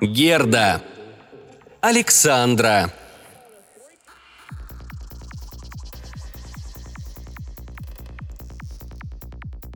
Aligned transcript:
Герда. 0.00 0.82
Александра. 1.80 2.90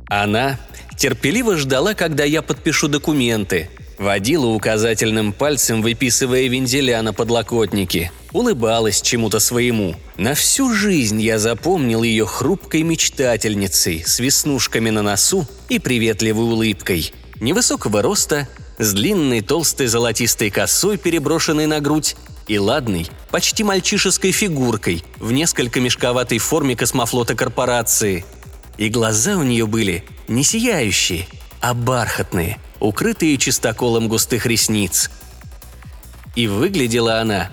Она 0.08 0.58
терпеливо 0.96 1.56
ждала, 1.56 1.94
когда 1.94 2.24
я 2.24 2.40
подпишу 2.40 2.88
документы, 2.88 3.68
водила 3.98 4.46
указательным 4.46 5.34
пальцем, 5.34 5.82
выписывая 5.82 6.48
вензеля 6.48 7.02
на 7.02 7.12
подлокотнике, 7.12 8.10
улыбалась 8.32 9.02
чему-то 9.02 9.38
своему. 9.38 9.96
На 10.18 10.34
всю 10.34 10.74
жизнь 10.74 11.20
я 11.22 11.38
запомнил 11.38 12.02
ее 12.02 12.26
хрупкой 12.26 12.82
мечтательницей, 12.82 14.04
с 14.04 14.18
веснушками 14.18 14.90
на 14.90 15.00
носу 15.00 15.46
и 15.70 15.78
приветливой 15.78 16.44
улыбкой. 16.44 17.14
Невысокого 17.40 18.02
роста, 18.02 18.46
с 18.78 18.92
длинной 18.92 19.40
толстой 19.40 19.86
золотистой 19.86 20.50
косой, 20.50 20.98
переброшенной 20.98 21.64
на 21.64 21.80
грудь, 21.80 22.16
и 22.48 22.58
ладной, 22.58 23.06
почти 23.30 23.64
мальчишеской 23.64 24.32
фигуркой 24.32 25.02
в 25.18 25.32
несколько 25.32 25.80
мешковатой 25.80 26.38
форме 26.38 26.76
космофлота 26.76 27.34
корпорации– 27.34 28.26
и 28.78 28.88
глаза 28.88 29.36
у 29.36 29.42
нее 29.42 29.66
были 29.66 30.04
не 30.28 30.44
сияющие, 30.44 31.26
а 31.60 31.74
бархатные, 31.74 32.58
укрытые 32.78 33.36
чистоколом 33.36 34.08
густых 34.08 34.46
ресниц. 34.46 35.10
И 36.34 36.46
выглядела 36.46 37.20
она... 37.20 37.50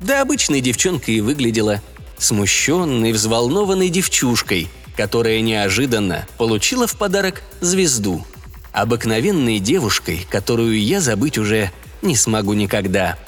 Да 0.00 0.22
обычной 0.22 0.60
девчонкой 0.60 1.16
и 1.16 1.20
выглядела. 1.20 1.82
Смущенной, 2.18 3.12
взволнованной 3.12 3.88
девчушкой, 3.88 4.68
которая 4.96 5.40
неожиданно 5.40 6.26
получила 6.36 6.86
в 6.86 6.96
подарок 6.96 7.42
звезду. 7.60 8.24
Обыкновенной 8.72 9.58
девушкой, 9.58 10.26
которую 10.28 10.80
я 10.82 11.00
забыть 11.00 11.38
уже 11.38 11.70
не 12.02 12.16
смогу 12.16 12.52
никогда. 12.52 13.18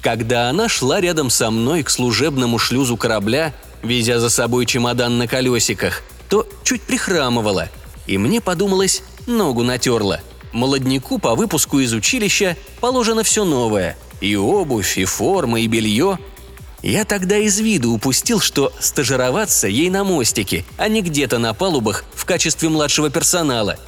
Когда 0.00 0.50
она 0.50 0.68
шла 0.68 1.00
рядом 1.00 1.30
со 1.30 1.50
мной 1.50 1.82
к 1.82 1.90
служебному 1.90 2.58
шлюзу 2.58 2.96
корабля, 2.96 3.54
везя 3.82 4.20
за 4.20 4.28
собой 4.28 4.66
чемодан 4.66 5.18
на 5.18 5.26
колесиках– 5.26 6.02
то 6.28 6.48
чуть 6.62 6.82
прихрамывала, 6.82 7.68
и 8.06 8.18
мне 8.18 8.40
подумалось, 8.40 9.02
ногу 9.26 9.62
натерла. 9.62 10.20
Молодняку 10.52 11.18
по 11.18 11.34
выпуску 11.34 11.80
из 11.80 11.92
училища 11.92 12.56
положено 12.80 13.22
все 13.22 13.44
новое– 13.44 13.96
и 14.20 14.36
обувь, 14.36 14.98
и 14.98 15.04
форма, 15.04 15.60
и 15.60 15.66
белье. 15.66 16.18
Я 16.82 17.04
тогда 17.04 17.38
из 17.38 17.58
виду 17.58 17.92
упустил, 17.92 18.40
что 18.40 18.72
стажироваться 18.78 19.68
ей 19.68 19.88
на 19.90 20.04
мостике, 20.04 20.64
а 20.76 20.88
не 20.88 21.00
где-то 21.00 21.38
на 21.38 21.54
палубах 21.54 22.04
в 22.14 22.24
качестве 22.24 22.68
младшего 22.68 23.10
персонала. 23.10 23.78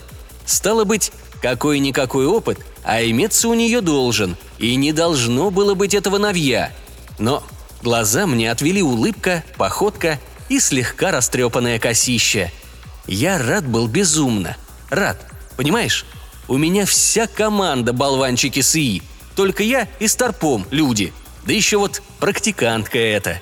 Стало 0.47 0.85
быть, 0.85 1.13
какой-никакой 1.43 2.27
опыт, 2.27 2.59
а 2.83 3.03
иметься 3.03 3.49
у 3.49 3.55
нее 3.55 3.81
должен, 3.81 4.37
и 4.59 4.75
не 4.77 4.93
должно 4.93 5.51
было 5.51 5.75
быть 5.75 5.95
этого 5.95 6.19
навья. 6.19 6.73
Но 7.19 7.43
глаза 7.83 8.27
мне 8.27 8.51
отвели 8.51 8.83
улыбка, 8.83 9.45
походка 9.57 10.19
и 10.49 10.61
слегка 10.61 11.11
растрепанное 11.11 11.79
косище. 11.79 12.53
Я 13.07 13.39
рад 13.39 13.67
был 13.67 13.87
безумно. 13.89 14.57
Рад. 14.91 15.21
Понимаешь? 15.57 16.05
У 16.49 16.57
меня 16.57 16.87
вся 16.87 17.27
команда 17.27 17.93
болванчики 17.93 18.61
с 18.61 18.77
ИИ. 18.77 19.03
Только 19.37 19.63
я 19.63 19.87
и 20.01 20.09
Старпом 20.09 20.67
люди. 20.71 21.13
Да 21.47 21.53
еще 21.53 21.77
вот 21.77 22.03
практикантка 22.19 22.99
эта. 22.99 23.41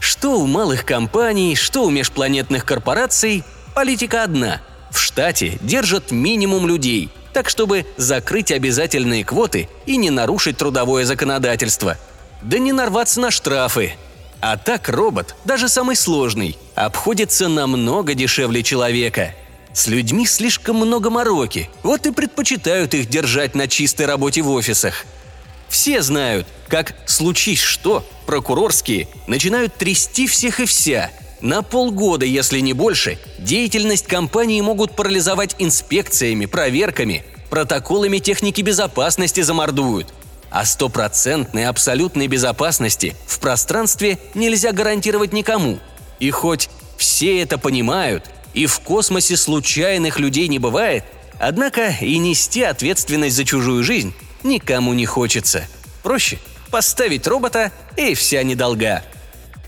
Что 0.00 0.38
у 0.38 0.46
малых 0.46 0.84
компаний, 0.84 1.56
что 1.56 1.84
у 1.84 1.90
межпланетных 1.90 2.64
корпораций, 2.64 3.44
политика 3.74 4.24
одна. 4.24 4.60
В 4.90 4.98
штате 4.98 5.58
держат 5.62 6.10
минимум 6.10 6.66
людей, 6.66 7.10
так 7.32 7.48
чтобы 7.48 7.86
закрыть 7.96 8.52
обязательные 8.52 9.24
квоты 9.24 9.68
и 9.86 9.96
не 9.96 10.10
нарушить 10.10 10.58
трудовое 10.58 11.04
законодательство. 11.04 11.96
Да 12.42 12.58
не 12.58 12.72
нарваться 12.72 13.20
на 13.20 13.30
штрафы, 13.30 13.94
а 14.40 14.56
так 14.56 14.88
робот, 14.88 15.34
даже 15.44 15.68
самый 15.68 15.96
сложный, 15.96 16.56
обходится 16.74 17.48
намного 17.48 18.14
дешевле 18.14 18.62
человека. 18.62 19.34
С 19.72 19.88
людьми 19.88 20.26
слишком 20.26 20.76
много 20.76 21.10
мороки, 21.10 21.68
вот 21.82 22.06
и 22.06 22.12
предпочитают 22.12 22.94
их 22.94 23.08
держать 23.08 23.54
на 23.54 23.68
чистой 23.68 24.06
работе 24.06 24.42
в 24.42 24.50
офисах. 24.50 25.04
Все 25.68 26.02
знают, 26.02 26.46
как 26.68 26.94
случись 27.06 27.60
что, 27.60 28.04
прокурорские 28.26 29.08
начинают 29.26 29.76
трясти 29.76 30.26
всех 30.26 30.60
и 30.60 30.66
вся. 30.66 31.10
На 31.40 31.62
полгода, 31.62 32.26
если 32.26 32.60
не 32.60 32.72
больше, 32.72 33.18
деятельность 33.38 34.06
компании 34.06 34.60
могут 34.60 34.96
парализовать 34.96 35.54
инспекциями, 35.58 36.46
проверками, 36.46 37.24
протоколами 37.48 38.18
техники 38.18 38.60
безопасности 38.60 39.42
замордуют. 39.42 40.12
А 40.50 40.64
стопроцентной 40.64 41.66
абсолютной 41.66 42.26
безопасности 42.26 43.14
в 43.26 43.38
пространстве 43.38 44.18
нельзя 44.34 44.72
гарантировать 44.72 45.32
никому. 45.32 45.78
И 46.18 46.30
хоть 46.30 46.70
все 46.96 47.40
это 47.40 47.58
понимают, 47.58 48.24
и 48.54 48.66
в 48.66 48.80
космосе 48.80 49.36
случайных 49.36 50.18
людей 50.18 50.48
не 50.48 50.58
бывает, 50.58 51.04
однако 51.38 51.94
и 52.00 52.18
нести 52.18 52.62
ответственность 52.62 53.36
за 53.36 53.44
чужую 53.44 53.84
жизнь 53.84 54.14
никому 54.42 54.94
не 54.94 55.06
хочется. 55.06 55.66
Проще 56.02 56.38
поставить 56.70 57.26
робота 57.26 57.72
и 57.96 58.14
вся 58.14 58.42
недолга. 58.42 59.02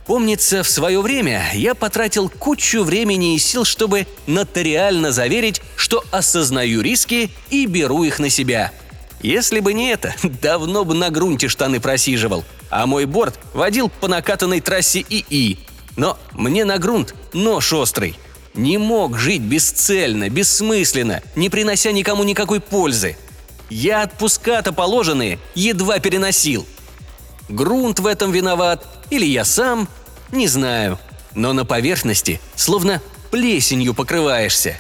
Помнится, 0.07 0.63
в 0.63 0.69
свое 0.69 1.01
время 1.01 1.45
я 1.55 1.75
потратил 1.75 2.29
кучу 2.29 2.83
времени 2.83 3.35
и 3.35 3.39
сил, 3.39 3.65
чтобы 3.65 4.07
нотариально 4.27 5.13
заверить, 5.13 5.63
что 5.77 6.05
осознаю 6.11 6.81
риски 6.81 7.31
и 7.51 7.67
беру 7.67 8.03
их 8.05 8.19
на 8.19 8.29
себя– 8.29 8.73
если 9.23 9.61
бы 9.61 9.75
не 9.75 9.91
это, 9.91 10.15
давно 10.23 10.85
бы 10.85 10.95
на 10.95 11.11
грунте 11.11 11.49
штаны 11.49 11.81
просиживал, 11.81 12.45
а 12.71 12.87
мой 12.87 13.05
борт 13.05 13.39
водил 13.53 13.89
по 13.89 14.09
накатанной 14.09 14.61
трассе 14.61 15.05
ИИ. 15.09 15.59
Но 15.97 16.19
мне 16.33 16.65
на 16.65 16.79
грунт 16.79 17.15
нож 17.33 17.73
острый. 17.73 18.17
Не 18.55 18.79
мог 18.79 19.17
жить 19.19 19.43
бесцельно, 19.43 20.29
бессмысленно, 20.29 21.23
не 21.37 21.51
принося 21.51 21.93
никому 21.93 22.25
никакой 22.25 22.61
пользы. 22.61 23.17
Я 23.71 24.03
отпуска-то 24.03 24.73
положенные 24.73 25.39
едва 25.55 25.99
переносил. 26.01 26.67
Грунт 27.49 28.01
в 28.01 28.07
этом 28.07 28.33
виноват, 28.33 28.85
или 29.11 29.25
я 29.25 29.45
сам, 29.45 29.89
не 30.33 30.49
знаю. 30.49 30.99
Но 31.35 31.53
на 31.53 31.65
поверхности 31.65 32.41
словно 32.57 33.01
плесенью 33.31 33.95
покрываешься. 33.95 34.79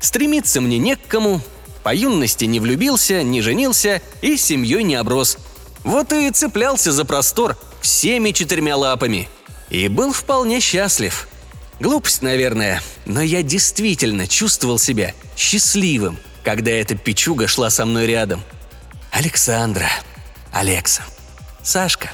Стремиться 0.00 0.60
мне 0.60 0.78
не 0.78 0.96
к 0.96 1.06
кому, 1.06 1.40
по 1.84 1.94
юности 1.94 2.44
не 2.44 2.58
влюбился, 2.58 3.22
не 3.22 3.40
женился 3.40 4.02
и 4.20 4.36
семьей 4.36 4.82
не 4.82 4.96
оброс. 4.96 5.38
Вот 5.84 6.12
и 6.12 6.30
цеплялся 6.30 6.92
за 6.92 7.04
простор 7.04 7.56
всеми 7.80 8.32
четырьмя 8.32 8.76
лапами. 8.76 9.28
И 9.70 9.88
был 9.88 10.12
вполне 10.12 10.60
счастлив. 10.60 11.28
Глупость, 11.78 12.22
наверное, 12.22 12.82
но 13.06 13.22
я 13.22 13.42
действительно 13.42 14.26
чувствовал 14.26 14.78
себя 14.78 15.14
счастливым, 15.36 16.18
когда 16.50 16.72
эта 16.72 16.96
печуга 16.96 17.46
шла 17.46 17.70
со 17.70 17.84
мной 17.84 18.06
рядом. 18.06 18.42
Александра. 19.10 19.88
Алекса. 20.52 21.02
Сашка. 21.62 22.10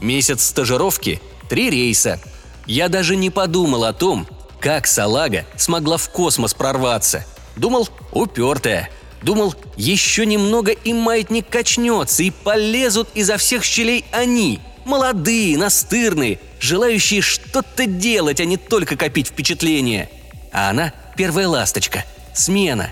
Месяц 0.00 0.44
стажировки, 0.44 1.20
три 1.48 1.70
рейса. 1.70 2.20
Я 2.66 2.88
даже 2.88 3.16
не 3.16 3.30
подумал 3.30 3.84
о 3.84 3.92
том, 3.92 4.26
как 4.60 4.86
салага 4.86 5.46
смогла 5.56 5.96
в 5.96 6.08
космос 6.10 6.54
прорваться– 6.54 7.24
Думал, 7.56 7.88
упертая. 8.12 8.90
Думал, 9.22 9.54
еще 9.76 10.26
немного 10.26 10.72
и 10.72 10.92
маятник 10.92 11.48
качнется, 11.48 12.22
и 12.22 12.30
полезут 12.30 13.08
изо 13.14 13.38
всех 13.38 13.64
щелей 13.64 14.04
они, 14.10 14.60
молодые, 14.84 15.56
настырные, 15.56 16.38
желающие 16.60 17.22
что-то 17.22 17.86
делать, 17.86 18.40
а 18.40 18.44
не 18.44 18.56
только 18.56 18.96
копить 18.96 19.28
впечатления. 19.28 20.10
А 20.52 20.70
она 20.70 20.92
первая 21.16 21.48
ласточка, 21.48 22.04
смена. 22.34 22.90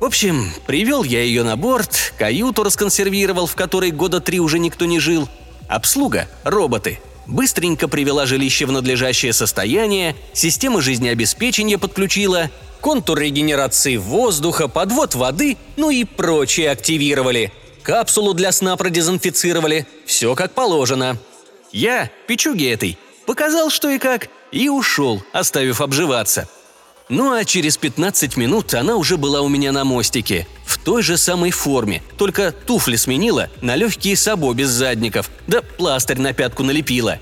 В 0.00 0.04
общем, 0.04 0.50
привел 0.66 1.02
я 1.02 1.22
ее 1.22 1.42
на 1.42 1.56
борт, 1.56 2.14
каюту 2.16 2.62
расконсервировал, 2.62 3.46
в 3.46 3.56
которой 3.56 3.90
года 3.90 4.20
три 4.20 4.40
уже 4.40 4.58
никто 4.58 4.84
не 4.84 5.00
жил. 5.00 5.28
Обслуга, 5.68 6.28
роботы. 6.44 7.00
Быстренько 7.26 7.88
привела 7.88 8.24
жилище 8.24 8.64
в 8.64 8.72
надлежащее 8.72 9.32
состояние, 9.32 10.16
система 10.32 10.80
жизнеобеспечения 10.80 11.78
подключила– 11.78 12.50
контур 12.80 13.18
регенерации 13.18 13.96
воздуха, 13.96 14.68
подвод 14.68 15.14
воды, 15.14 15.56
ну 15.76 15.90
и 15.90 16.04
прочее 16.04 16.70
активировали. 16.70 17.52
Капсулу 17.82 18.34
для 18.34 18.52
сна 18.52 18.76
продезинфицировали. 18.76 19.86
Все 20.06 20.34
как 20.34 20.52
положено. 20.52 21.18
Я, 21.72 22.10
печуге 22.26 22.72
этой, 22.72 22.98
показал, 23.26 23.70
что 23.70 23.90
и 23.90 23.98
как, 23.98 24.28
и 24.52 24.68
ушел, 24.68 25.22
оставив 25.32 25.80
обживаться. 25.80 26.48
Ну 27.08 27.32
а 27.32 27.44
через 27.44 27.78
15 27.78 28.36
минут 28.36 28.74
она 28.74 28.96
уже 28.96 29.16
была 29.16 29.40
у 29.40 29.48
меня 29.48 29.72
на 29.72 29.84
мостике, 29.84 30.46
в 30.66 30.76
той 30.76 31.02
же 31.02 31.16
самой 31.16 31.50
форме, 31.50 32.02
только 32.18 32.52
туфли 32.52 32.96
сменила 32.96 33.48
на 33.62 33.76
легкие 33.76 34.16
сабо 34.16 34.52
без 34.52 34.68
задников, 34.68 35.30
да 35.46 35.62
пластырь 35.62 36.18
на 36.20 36.34
пятку 36.34 36.62
налепила. 36.62 37.18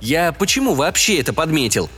Я 0.00 0.32
почему 0.32 0.74
вообще 0.74 1.20
это 1.20 1.32
подметил? 1.32 1.88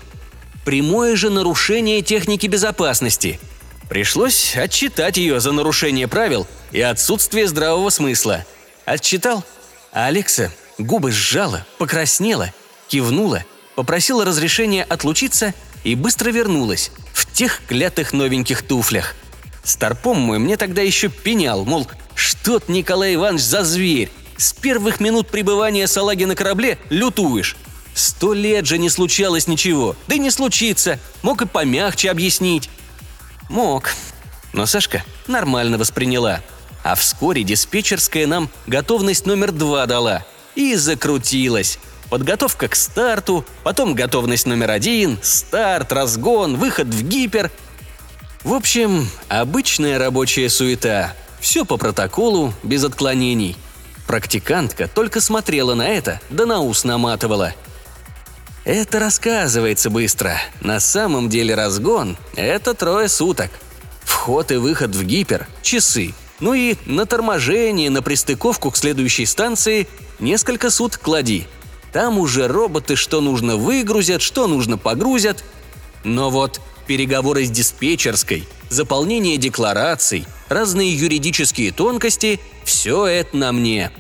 Прямое 0.67 1.17
же 1.17 1.31
нарушение 1.31 2.03
техники 2.03 2.47
безопасности. 2.47 3.41
Пришлось 3.89 4.55
отчитать 4.55 5.17
ее 5.17 5.41
за 5.41 5.53
нарушение 5.53 6.09
правил 6.09 6.47
и 6.73 6.81
отсутствие 6.83 7.49
здравого 7.49 7.89
смысла. 7.89 8.45
Отчитал? 8.85 9.45
А 9.93 10.07
Алекса 10.07 10.53
губы 10.77 11.11
сжала, 11.11 11.65
покраснела, 11.79 12.53
кивнула, 12.87 13.45
попросила 13.77 14.27
разрешения 14.27 14.85
отлучиться 14.85 15.55
и 15.85 15.95
быстро 15.95 16.31
вернулась 16.31 16.91
в 17.13 17.31
тех 17.33 17.61
клятых 17.67 18.13
новеньких 18.13 18.63
туфлях. 18.63 19.15
Старпом 19.65 20.19
мой 20.19 20.39
мне 20.39 20.57
тогда 20.57 20.83
еще 20.83 21.09
пенял, 21.09 21.65
мол, 21.65 21.89
что 22.15 22.59
ты, 22.59 22.73
Николай 22.73 23.15
Иванович, 23.15 23.43
за 23.43 23.65
зверь? 23.65 24.11
С 24.37 24.53
первых 24.53 25.01
минут 25.01 25.29
пребывания 25.29 25.87
салаги 25.87 26.25
на 26.25 26.35
корабле 26.35 26.79
лютуешь. 26.91 27.57
Сто 27.93 28.33
лет 28.33 28.65
же 28.67 28.79
не 28.79 28.91
случалось 28.91 29.49
ничего. 29.49 29.97
Да 30.07 30.15
и 30.15 30.21
не 30.21 30.31
случится. 30.31 31.01
Мог 31.23 31.43
и 31.43 31.47
помягче 31.47 32.11
объяснить. 32.11 32.71
Мог. 33.49 33.91
Но 34.53 34.67
Сашка 34.67 35.05
нормально 35.27 35.79
восприняла. 35.79 36.41
А 36.85 36.95
вскоре 36.95 37.43
диспетчерская 37.43 38.27
нам 38.29 38.49
готовность 38.69 39.27
номер 39.27 39.51
два 39.51 39.87
дала. 39.87 40.25
И 40.55 40.77
закрутилась. 40.77 41.81
Подготовка 42.11 42.69
к 42.69 42.75
старту, 42.75 43.45
потом 43.65 43.95
готовность 43.95 44.47
номер 44.47 44.71
один, 44.71 45.19
старт, 45.23 45.93
разгон, 45.93 46.57
выход 46.57 46.89
в 46.89 47.03
гипер. 47.03 47.51
В 48.45 48.55
общем, 48.55 49.07
обычная 49.29 49.99
рабочая 49.99 50.49
суета. 50.49 51.15
Все 51.39 51.67
по 51.67 51.77
протоколу, 51.77 52.55
без 52.63 52.83
отклонений. 52.85 53.57
Практикантка 54.07 54.89
только 54.89 55.21
смотрела 55.21 55.75
на 55.75 55.87
это, 55.87 56.21
да 56.31 56.47
на 56.47 56.61
ус 56.61 56.85
наматывала. 56.85 57.53
Это 58.65 58.99
рассказывается 58.99 59.91
быстро. 59.91 60.41
На 60.63 60.81
самом 60.81 61.29
деле 61.29 61.55
разгон– 61.55 62.17
это 62.37 62.73
трое 62.73 63.09
суток. 63.09 63.51
Вход 64.03 64.51
и 64.51 64.57
выход 64.57 64.97
в 64.97 65.05
гипер– 65.05 65.47
часы. 65.63 66.15
Ну 66.41 66.55
и 66.55 66.77
на 66.87 67.05
торможение, 67.05 67.91
на 67.91 68.01
пристыковку 68.01 68.71
к 68.71 68.77
следующей 68.79 69.27
станции 69.27 69.89
несколько 70.21 70.71
суток 70.71 71.03
клади– 71.03 71.47
там 71.93 72.19
уже 72.19 72.49
роботы 72.49 72.97
что 72.97 73.21
нужно 73.21 73.57
выгрузят, 73.57 74.23
что 74.23 74.47
нужно 74.47 74.79
погрузят. 74.79 75.45
Но 76.05 76.31
вот 76.31 76.61
переговоры 76.87 77.45
с 77.45 77.51
диспетчерской, 77.51 78.45
заполнение 78.69 79.37
деклараций, 79.37 80.27
разные 80.49 80.95
юридические 80.95 81.73
тонкости– 81.73 82.41
все 82.65 83.07
это 83.07 83.37
на 83.37 83.53
мне. 83.53 83.91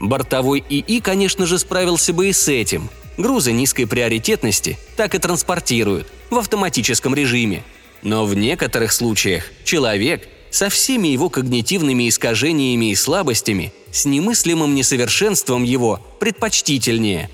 Бортовой 0.00 0.62
ИИ, 0.68 1.00
конечно 1.00 1.46
же, 1.46 1.58
справился 1.58 2.12
бы 2.12 2.28
и 2.28 2.32
с 2.32 2.48
этим. 2.48 2.90
Грузы 3.16 3.52
низкой 3.52 3.86
приоритетности 3.86 4.78
так 4.96 5.14
и 5.14 5.18
транспортируют 5.18 6.08
в 6.30 6.36
автоматическом 6.36 7.14
режиме. 7.14 7.62
Но 8.02 8.26
в 8.26 8.34
некоторых 8.34 8.92
случаях 8.92 9.44
человек 9.64 10.28
со 10.50 10.68
всеми 10.68 11.08
его 11.08 11.30
когнитивными 11.30 12.08
искажениями 12.08 12.90
и 12.90 12.94
слабостями, 12.94 13.72
с 13.94 14.04
немыслимым 14.04 14.74
несовершенством 14.74 15.62
его, 15.62 16.00
предпочтительнее. 16.20 17.30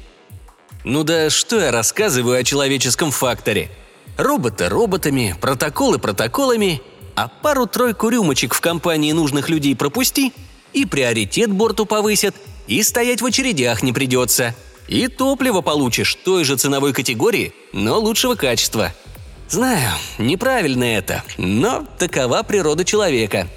Ну 0.84 1.02
да 1.02 1.30
что 1.30 1.58
я 1.60 1.72
рассказываю 1.72 2.38
о 2.38 2.44
человеческом 2.44 3.10
факторе? 3.10 3.70
Роботы 4.16 4.68
роботами, 4.68 5.34
протоколы 5.40 5.98
протоколами, 5.98 6.80
а 7.16 7.28
пару-тройку 7.28 8.08
рюмочек 8.08 8.54
в 8.54 8.60
компании 8.60 9.12
нужных 9.12 9.48
людей 9.48 9.74
пропусти, 9.74 10.32
и 10.72 10.84
приоритет 10.84 11.50
борту 11.50 11.86
повысят, 11.86 12.36
и 12.68 12.82
стоять 12.82 13.22
в 13.22 13.26
очередях 13.26 13.82
не 13.82 13.92
придется. 13.92 14.54
И 14.86 15.08
топливо 15.08 15.62
получишь 15.62 16.14
той 16.14 16.44
же 16.44 16.56
ценовой 16.56 16.92
категории, 16.92 17.52
но 17.72 17.98
лучшего 17.98 18.34
качества– 18.36 18.92
Знаю, 19.50 19.90
неправильно 20.18 20.84
это, 20.84 21.24
но 21.36 21.84
такова 21.98 22.44
природа 22.44 22.84
человека. 22.84 23.48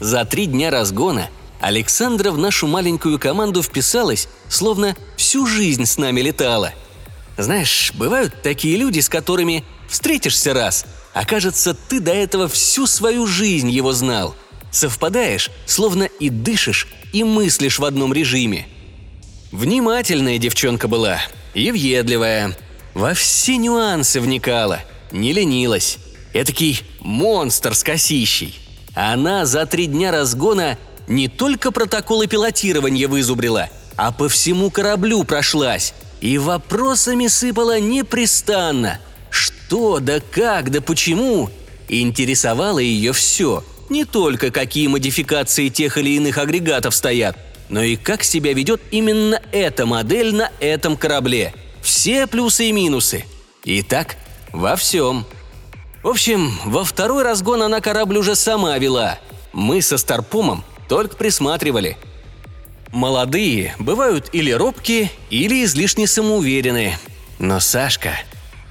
За 0.00 0.24
три 0.24 0.46
дня 0.46 0.72
разгона 0.72 1.30
Александра 1.62 2.30
в 2.30 2.38
нашу 2.38 2.66
маленькую 2.66 3.18
команду 3.18 3.62
вписалась, 3.62 4.28
словно 4.48 4.96
всю 5.16 5.46
жизнь 5.46 5.86
с 5.86 5.96
нами 5.96 6.20
летала. 6.20 6.72
Знаешь, 7.38 7.92
бывают 7.94 8.42
такие 8.42 8.76
люди, 8.76 9.00
с 9.00 9.08
которыми 9.08 9.64
встретишься 9.88 10.52
раз, 10.52 10.84
а 11.14 11.24
кажется, 11.24 11.74
ты 11.74 12.00
до 12.00 12.12
этого 12.12 12.48
всю 12.48 12.86
свою 12.86 13.26
жизнь 13.26 13.70
его 13.70 13.92
знал. 13.92 14.34
Совпадаешь, 14.70 15.50
словно 15.64 16.04
и 16.04 16.28
дышишь, 16.28 16.88
и 17.12 17.24
мыслишь 17.24 17.78
в 17.78 17.84
одном 17.84 18.12
режиме. 18.12 18.66
Внимательная 19.52 20.38
девчонка 20.38 20.88
была, 20.88 21.20
и 21.54 21.70
въедливая– 21.70 22.56
во 22.94 23.14
все 23.14 23.56
нюансы 23.56 24.20
вникала, 24.20 24.80
не 25.12 25.32
ленилась. 25.32 25.98
Этакий 26.34 26.82
монстр 27.00 27.74
с 27.74 27.82
косищей. 27.82 28.58
Она 28.94 29.46
за 29.46 29.64
три 29.66 29.86
дня 29.86 30.12
разгона 30.12 30.78
не 31.12 31.28
только 31.28 31.70
протоколы 31.70 32.26
пилотирования 32.26 33.06
вызубрила, 33.06 33.68
а 33.96 34.12
по 34.12 34.28
всему 34.28 34.70
кораблю 34.70 35.22
прошлась 35.24 35.94
и 36.20 36.38
вопросами 36.38 37.26
сыпала 37.26 37.78
непрестанно. 37.78 38.98
Что, 39.30 40.00
да 40.00 40.20
как, 40.20 40.70
да 40.70 40.80
почему? 40.80 41.50
Интересовало 41.88 42.78
ее 42.78 43.12
все. 43.12 43.62
Не 43.90 44.04
только 44.04 44.50
какие 44.50 44.86
модификации 44.86 45.68
тех 45.68 45.98
или 45.98 46.16
иных 46.16 46.38
агрегатов 46.38 46.94
стоят, 46.94 47.36
но 47.68 47.82
и 47.82 47.96
как 47.96 48.24
себя 48.24 48.54
ведет 48.54 48.80
именно 48.90 49.40
эта 49.52 49.84
модель 49.84 50.34
на 50.34 50.50
этом 50.60 50.96
корабле– 50.96 51.54
все 51.82 52.26
плюсы 52.26 52.68
и 52.68 52.72
минусы. 52.72 53.24
И 53.64 53.82
так 53.82 54.16
во 54.52 54.76
всем. 54.76 55.26
В 56.02 56.08
общем, 56.08 56.56
во 56.64 56.84
второй 56.84 57.24
разгон 57.24 57.62
она 57.62 57.80
корабль 57.80 58.16
уже 58.18 58.36
сама 58.36 58.78
вела. 58.78 59.18
Мы 59.52 59.82
со 59.82 59.98
Старпомом 59.98 60.64
только 60.88 61.16
присматривали. 61.16 61.96
Молодые 62.90 63.74
бывают 63.78 64.28
или 64.32 64.50
робкие, 64.50 65.10
или 65.30 65.64
излишне 65.64 66.06
самоуверенные. 66.06 66.98
Но 67.38 67.60
Сашка... 67.60 68.12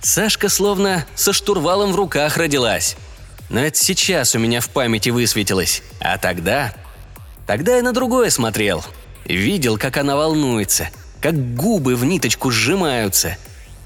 Сашка 0.04 0.50
словно 0.50 1.06
со 1.14 1.32
штурвалом 1.32 1.92
в 1.92 1.96
руках 1.96 2.38
родилась. 2.38 2.96
Но 3.50 3.60
это 3.60 3.78
сейчас 3.78 4.34
у 4.34 4.40
меня 4.40 4.60
в 4.60 4.70
памяти 4.70 5.10
высветилось. 5.10 5.84
А 6.00 6.18
тогда... 6.18 6.74
Тогда 7.46 7.76
я 7.76 7.84
на 7.84 7.92
другое 7.92 8.30
смотрел. 8.30 8.84
Видел, 9.26 9.78
как 9.78 9.98
она 9.98 10.16
волнуется– 10.16 10.90
как 11.22 11.56
губы 11.56 11.96
в 11.96 12.04
ниточку 12.04 12.52
сжимаются, 12.52 13.38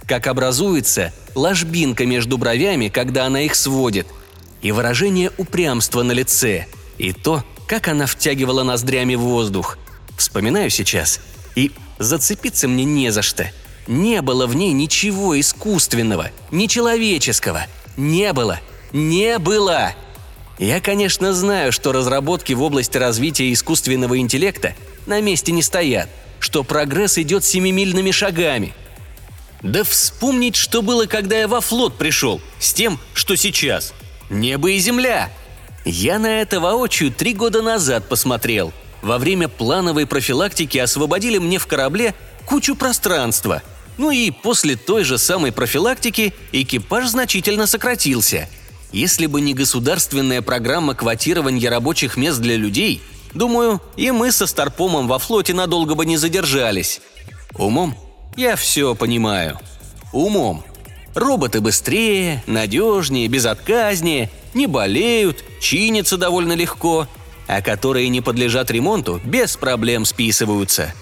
как 0.08 0.28
образуется 0.28 1.14
ложбинка 1.36 2.06
между 2.06 2.38
бровями, 2.38 2.88
когда 2.88 3.26
она 3.26 3.42
их 3.42 3.56
сводит, 3.56 4.08
и 4.62 4.72
выражение 4.72 5.32
упрямства 5.38 6.02
на 6.02 6.14
лице, 6.14 6.66
и 6.98 7.12
то, 7.12 7.44
как 7.68 7.88
она 7.88 8.06
втягивала 8.06 8.64
ноздрями 8.64 9.16
воздух. 9.16 9.78
Вспоминаю 10.18 10.70
сейчас, 10.70 11.20
и 11.56 11.72
зацепиться 12.00 12.68
мне 12.68 12.84
не 12.84 13.12
за 13.12 13.22
что. 13.22 13.52
Не 13.88 14.22
было 14.22 14.48
в 14.48 14.56
ней 14.56 14.72
ничего 14.72 15.40
искусственного, 15.40 16.32
нечеловеческого. 16.52 17.68
Не 17.98 18.34
было. 18.34 18.60
Не 18.94 19.40
было. 19.40 19.94
Я, 20.58 20.80
конечно, 20.80 21.34
знаю, 21.34 21.72
что 21.72 21.92
разработки 21.92 22.54
в 22.54 22.62
области 22.62 22.98
развития 22.98 23.52
искусственного 23.52 24.20
интеллекта 24.20 24.74
на 25.06 25.22
месте 25.22 25.52
не 25.52 25.62
стоят– 25.62 26.10
что 26.46 26.64
прогресс 26.64 27.18
идет 27.18 27.44
семимильными 27.44 28.12
шагами. 28.12 28.76
Да 29.64 29.84
вспомнить, 29.84 30.56
что 30.56 30.84
было, 30.84 31.08
когда 31.08 31.40
я 31.40 31.48
во 31.48 31.60
флот 31.60 31.98
пришел, 31.98 32.40
с 32.60 32.72
тем, 32.72 33.00
что 33.16 33.36
сейчас. 33.36 33.96
Небо 34.30 34.70
и 34.70 34.78
земля. 34.78 35.32
Я 35.86 36.20
на 36.20 36.42
это 36.42 36.60
воочию 36.60 37.12
три 37.12 37.34
года 37.34 37.62
назад 37.62 38.10
посмотрел. 38.10 38.74
Во 39.02 39.18
время 39.18 39.48
плановой 39.48 40.06
профилактики 40.06 40.78
освободили 40.78 41.38
мне 41.38 41.60
в 41.60 41.68
корабле 41.68 42.16
кучу 42.46 42.76
пространства. 42.76 43.62
Ну 43.98 44.12
и 44.12 44.32
после 44.32 44.76
той 44.76 45.04
же 45.04 45.18
самой 45.18 45.52
профилактики 45.52 46.34
экипаж 46.52 47.08
значительно 47.08 47.68
сократился. 47.68 48.50
Если 48.92 49.28
бы 49.28 49.42
не 49.42 49.54
государственная 49.54 50.42
программа 50.42 50.96
квотирования 50.96 51.70
рабочих 51.70 52.18
мест 52.18 52.40
для 52.40 52.56
людей– 52.58 53.02
Думаю, 53.36 53.82
и 53.98 54.12
мы 54.12 54.32
со 54.32 54.48
Старпомом 54.48 55.10
во 55.10 55.20
флоте 55.20 55.54
надолго 55.54 55.94
бы 55.94 56.06
не 56.06 56.16
задержались. 56.16 57.02
Умом 57.54 57.96
я 58.38 58.56
все 58.56 58.96
понимаю. 58.96 59.60
Умом. 60.14 60.64
Роботы 61.14 61.60
быстрее, 61.60 62.44
надежнее, 62.48 63.28
безотказнее, 63.28 64.30
не 64.56 64.68
болеют, 64.68 65.44
чинятся 65.60 66.18
довольно 66.18 66.54
легко, 66.54 67.08
а 67.48 67.62
которые 67.62 68.10
не 68.10 68.22
подлежат 68.22 68.72
ремонту, 68.72 69.22
без 69.24 69.56
проблем 69.58 70.06
списываются. 70.06 70.94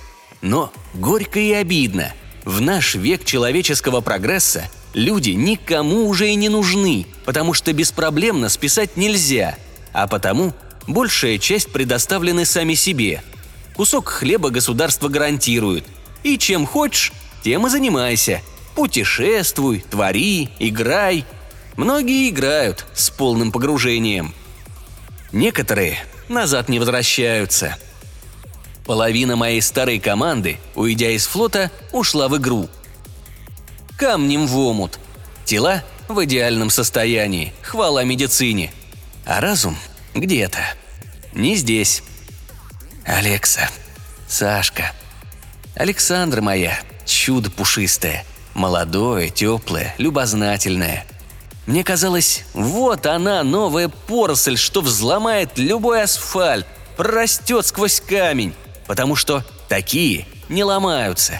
Но 0.41 0.72
горько 0.93 1.39
и 1.39 1.53
обидно. 1.53 2.13
В 2.43 2.60
наш 2.60 2.95
век 2.95 3.24
человеческого 3.24 4.01
прогресса 4.01 4.69
люди 4.93 5.29
никому 5.29 6.07
уже 6.07 6.29
и 6.29 6.36
не 6.36 6.50
нужны, 6.50 7.05
потому 7.24 7.53
что 7.53 7.72
беспроблемно 7.72 8.50
списать 8.50 8.98
нельзя, 8.98 9.55
а 9.93 10.07
потому 10.07 10.53
большая 10.88 11.38
часть 11.38 11.72
предоставлены 11.72 12.45
сами 12.45 12.74
себе. 12.74 13.24
Кусок 13.75 14.10
хлеба 14.10 14.50
государство 14.50 15.07
гарантирует. 15.07 15.86
И 16.24 16.38
чем 16.38 16.65
хочешь, 16.65 17.13
тем 17.43 17.65
и 17.67 17.69
занимайся. 17.69 18.41
Путешествуй, 18.75 19.83
твори, 19.89 20.50
играй. 20.60 21.25
Многие 21.75 22.30
играют 22.30 22.86
с 22.94 23.10
полным 23.10 23.51
погружением. 23.51 24.34
Некоторые 25.32 25.98
назад 26.30 26.70
не 26.70 26.80
возвращаются. 26.80 27.77
Половина 28.86 29.36
моей 29.36 29.62
старой 29.62 30.00
команды, 30.00 30.60
уйдя 30.75 31.10
из 31.12 31.25
флота, 31.25 31.72
ушла 31.92 32.27
в 32.27 32.38
игру. 32.38 32.70
Камнем 33.98 34.46
в 34.46 34.58
омут. 34.58 35.00
Тела 35.46 35.84
в 36.08 36.24
идеальном 36.25 36.70
состоянии, 36.70 37.53
хвала 37.62 38.03
медицине. 38.03 38.72
А 39.25 39.42
разум 39.42 39.77
где-то. 40.13 40.60
Не 41.34 41.56
здесь. 41.56 42.03
Алекса. 43.06 43.70
Сашка. 44.27 44.92
Александра 45.75 46.42
моя, 46.42 46.80
чудо 47.06 47.50
пушистое. 47.50 48.25
Молодое, 48.53 49.30
теплое, 49.30 49.96
любознательное. 49.98 51.06
Мне 51.65 51.84
казалось, 51.84 52.43
вот 52.53 53.05
она, 53.05 53.43
новая 53.43 53.88
поросль, 53.88 54.58
что 54.58 54.82
взломает 54.82 55.58
любой 55.58 56.03
асфальт, 56.03 56.67
прорастет 56.98 57.65
сквозь 57.65 58.01
камень, 58.01 58.53
потому 58.86 59.15
что 59.15 59.46
такие 59.70 60.27
не 60.50 60.63
ломаются. 60.63 61.39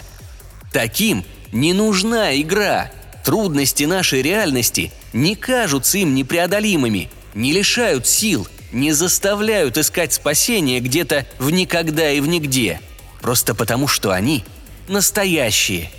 Таким 0.72 1.24
не 1.52 1.72
нужна 1.72 2.34
игра. 2.40 2.90
Трудности 3.22 3.84
нашей 3.84 4.22
реальности 4.22 4.92
не 5.12 5.34
кажутся 5.34 5.98
им 5.98 6.14
непреодолимыми, 6.14 7.10
не 7.34 7.52
лишают 7.52 8.06
сил, 8.06 8.48
не 8.72 8.92
заставляют 8.92 9.78
искать 9.78 10.12
спасение 10.12 10.80
где-то 10.80 11.26
в 11.38 11.50
никогда 11.50 12.10
и 12.10 12.20
в 12.20 12.26
нигде. 12.26 12.80
Просто 13.20 13.54
потому, 13.54 13.88
что 13.88 14.10
они 14.10 14.44
настоящие. 14.88 15.90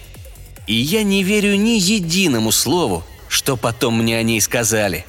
И 0.68 0.74
я 0.74 1.04
не 1.04 1.24
верю 1.24 1.56
ни 1.56 1.80
единому 1.80 2.52
слову, 2.52 3.04
что 3.36 3.58
потом 3.58 4.02
мне 4.02 4.18
о 4.18 4.24
ней 4.24 4.40
сказали. 4.40 5.06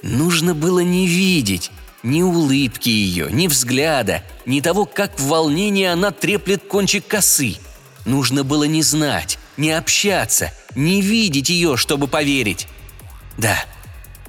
Нужно 0.00 0.54
было 0.54 0.78
не 0.78 1.08
видеть 1.08 1.72
ни 2.04 2.22
улыбки 2.22 2.88
ее, 2.88 3.26
ни 3.32 3.48
взгляда, 3.48 4.22
ни 4.46 4.60
того, 4.60 4.84
как 4.84 5.18
в 5.18 5.24
волнении 5.24 5.84
она 5.84 6.12
треплет 6.12 6.62
кончик 6.68 7.04
косы. 7.04 7.56
Нужно 8.04 8.44
было 8.44 8.62
не 8.62 8.84
знать, 8.84 9.40
не 9.56 9.72
общаться, 9.72 10.52
не 10.76 11.02
видеть 11.02 11.48
ее, 11.48 11.76
чтобы 11.76 12.06
поверить. 12.06 12.68
Да, 13.38 13.58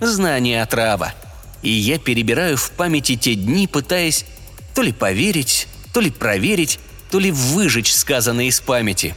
знание 0.02 0.64
отрава. 0.64 1.14
И 1.62 1.70
я 1.70 2.00
перебираю 2.00 2.58
в 2.58 2.72
памяти 2.72 3.16
те 3.16 3.36
дни, 3.36 3.68
пытаясь 3.68 4.26
то 4.74 4.82
ли 4.82 4.92
поверить, 4.92 5.68
то 5.94 6.00
ли 6.00 6.10
проверить, 6.10 6.80
то 7.12 7.20
ли 7.20 7.30
выжечь 7.32 7.94
сказанное 7.94 8.46
из 8.46 8.60
памяти. 8.60 9.14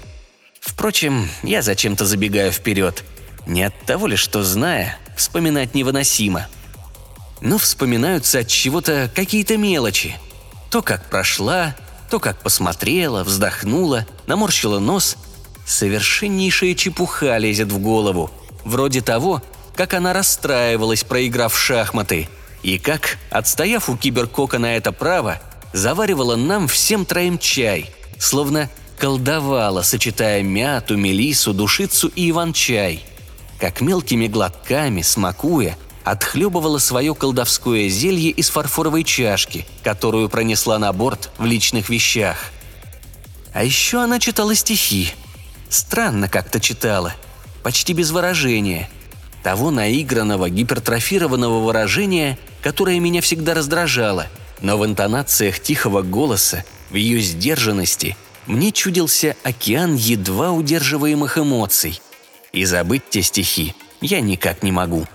Впрочем, 0.61 1.31
я 1.43 1.63
зачем-то 1.63 2.05
забегаю 2.05 2.53
вперед. 2.53 3.05
Не 3.49 3.65
от 3.65 3.75
того 3.85 4.07
ли, 4.07 4.15
что 4.15 4.45
зная, 4.45 4.97
вспоминать 5.17 5.75
невыносимо. 5.75 6.47
Но 7.41 7.59
вспоминаются 7.59 8.39
от 8.41 8.47
чего-то 8.47 9.11
какие-то 9.13 9.57
мелочи. 9.57 10.17
То, 10.71 10.83
как 10.83 11.05
прошла, 11.11 11.75
то, 12.11 12.21
как 12.21 12.39
посмотрела, 12.39 13.25
вздохнула, 13.25 14.07
наморщила 14.27 14.79
нос– 14.79 15.17
Совершеннейшая 15.69 16.75
чепуха 16.75 17.37
лезет 17.37 17.71
в 17.71 17.79
голову. 17.79 18.31
Вроде 18.65 19.03
того, 19.03 19.43
как 19.77 19.93
она 19.93 20.15
расстраивалась, 20.15 21.05
проиграв 21.05 21.57
шахматы, 21.57 22.27
и 22.63 22.79
как, 22.79 23.19
отстояв 23.31 23.91
у 23.91 23.97
киберкока 23.97 24.59
на 24.59 24.77
это 24.77 24.93
право, 24.93 25.43
заваривала 25.75 26.37
нам 26.37 26.69
всем 26.69 27.05
троим 27.05 27.39
чай, 27.39 27.91
словно 28.19 28.71
колдовала, 28.99 29.83
сочетая 29.83 30.43
мяту, 30.43 30.97
мелису, 30.97 31.53
душицу 31.53 32.09
и 32.09 32.31
иван-чай. 32.31 33.05
Как 33.59 33.81
мелкими 33.81 34.27
глотками, 34.27 35.03
смакуя, 35.03 35.77
отхлебывала 36.05 36.79
свое 36.79 37.15
колдовское 37.15 37.89
зелье 37.89 38.31
из 38.31 38.51
фарфоровой 38.51 39.05
чашки, 39.05 39.67
которую 39.83 40.29
пронесла 40.29 40.79
на 40.79 40.93
борт 40.93 41.31
в 41.39 41.45
личных 41.45 41.89
вещах. 41.89 42.37
А 43.53 43.65
еще 43.65 43.99
она 44.03 44.19
читала 44.19 44.55
стихи– 44.55 45.13
Странно 45.69 46.29
как-то 46.29 46.61
читала. 46.61 47.15
Почти 47.63 47.93
без 47.93 48.11
выражения. 48.11 48.89
Того 49.43 49.71
наигранного, 49.71 50.51
гипертрофированного 50.51 51.61
выражения, 51.61 52.39
которое 52.63 52.99
меня 52.99 53.21
всегда 53.21 53.55
раздражало. 53.55 54.27
Но 54.61 54.77
в 54.79 54.85
интонациях 54.85 55.61
тихого 55.61 56.03
голоса, 56.03 56.65
в 56.91 56.95
ее 56.95 57.21
сдержанности, 57.21 58.17
мне 58.47 58.73
чудился 58.73 59.37
океан 59.43 59.95
едва 59.95 60.53
удерживаемых 60.53 61.39
эмоций. 61.39 62.01
И 62.53 62.65
забыть 62.65 63.09
те 63.11 63.23
стихи 63.23 63.75
я 64.01 64.21
никак 64.21 64.63
не 64.63 64.73
могу. 64.73 65.07